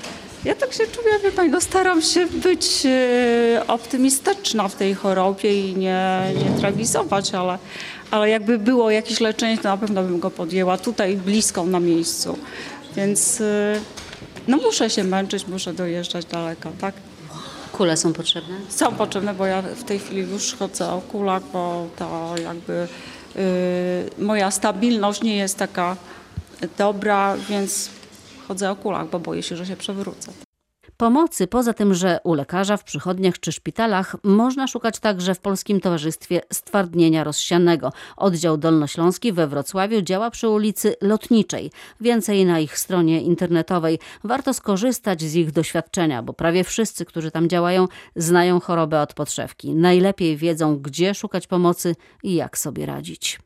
Ja 0.46 0.56
tak 0.56 0.74
się 0.74 0.88
czuję, 0.88 1.20
wie 1.24 1.32
pani, 1.32 1.50
no 1.50 1.62
staram 1.62 2.02
się 2.02 2.26
być 2.26 2.86
e, 2.86 3.68
optymistyczna 3.68 4.68
w 4.68 4.76
tej 4.76 4.94
chorobie 4.94 5.70
i 5.70 5.76
nie, 5.76 6.22
nie 6.36 6.60
tragizować, 6.60 7.34
ale, 7.34 7.58
ale 8.12 8.30
jakby 8.30 8.60
było 8.60 8.92
jakieś 8.92 9.20
leczenie, 9.20 9.58
to 9.58 9.70
na 9.70 9.78
pewno 9.78 10.04
bym 10.04 10.20
go 10.20 10.32
podjęła 10.32 10.78
tutaj 10.78 11.18
blisko 11.18 11.66
na 11.66 11.80
miejscu. 11.80 12.38
Więc 12.96 13.42
e, 13.42 13.80
no 14.48 14.58
muszę 14.58 14.90
się 14.90 15.04
męczyć, 15.04 15.48
muszę 15.48 15.74
dojeżdżać 15.74 16.26
daleko, 16.26 16.72
tak? 16.82 16.96
Kule 17.72 17.98
są 17.98 18.14
potrzebne? 18.14 18.56
Są 18.70 18.96
potrzebne, 18.96 19.34
bo 19.34 19.46
ja 19.46 19.62
w 19.62 19.84
tej 19.84 20.00
chwili 20.00 20.22
już 20.22 20.56
chodzę 20.60 20.90
o 20.90 21.02
kulach, 21.02 21.44
bo 21.54 21.88
to 21.96 22.36
jakby 22.44 22.88
moja 24.18 24.52
stabilność 24.52 25.22
nie 25.22 25.38
jest 25.38 25.58
taka 25.58 25.98
dobra, 26.78 27.38
więc 27.50 27.90
chodzę 28.48 28.72
o 28.72 28.76
kulach, 28.76 29.10
bo 29.10 29.20
boję 29.20 29.44
się, 29.44 29.56
że 29.56 29.66
się 29.66 29.76
przewrócę. 29.76 30.45
Pomocy, 30.98 31.48
poza 31.48 31.74
tym, 31.74 31.94
że 31.94 32.20
u 32.24 32.34
lekarza, 32.34 32.78
w 32.78 32.84
przychodniach 32.84 33.40
czy 33.40 33.52
szpitalach, 33.52 34.16
można 34.24 34.68
szukać 34.68 35.00
także 35.00 35.36
w 35.36 35.40
Polskim 35.40 35.80
Towarzystwie 35.82 36.42
Stwardnienia 36.54 37.24
Rozsianego. 37.24 37.92
Oddział 38.18 38.58
Dolnośląski 38.58 39.34
we 39.34 39.48
Wrocławiu 39.48 40.02
działa 40.02 40.32
przy 40.32 40.50
ulicy 40.50 40.96
Lotniczej. 41.02 41.72
Więcej 42.02 42.46
na 42.46 42.60
ich 42.60 42.78
stronie 42.78 43.22
internetowej. 43.22 44.00
Warto 44.24 44.54
skorzystać 44.54 45.22
z 45.22 45.36
ich 45.36 45.52
doświadczenia, 45.52 46.24
bo 46.24 46.34
prawie 46.34 46.64
wszyscy, 46.64 47.06
którzy 47.06 47.32
tam 47.32 47.50
działają, 47.50 47.88
znają 48.16 48.60
chorobę 48.60 49.02
od 49.02 49.14
podszewki. 49.14 49.74
Najlepiej 49.76 50.38
wiedzą, 50.38 50.78
gdzie 50.78 51.14
szukać 51.14 51.48
pomocy 51.48 51.96
i 52.24 52.36
jak 52.36 52.58
sobie 52.58 52.86
radzić. 52.86 53.40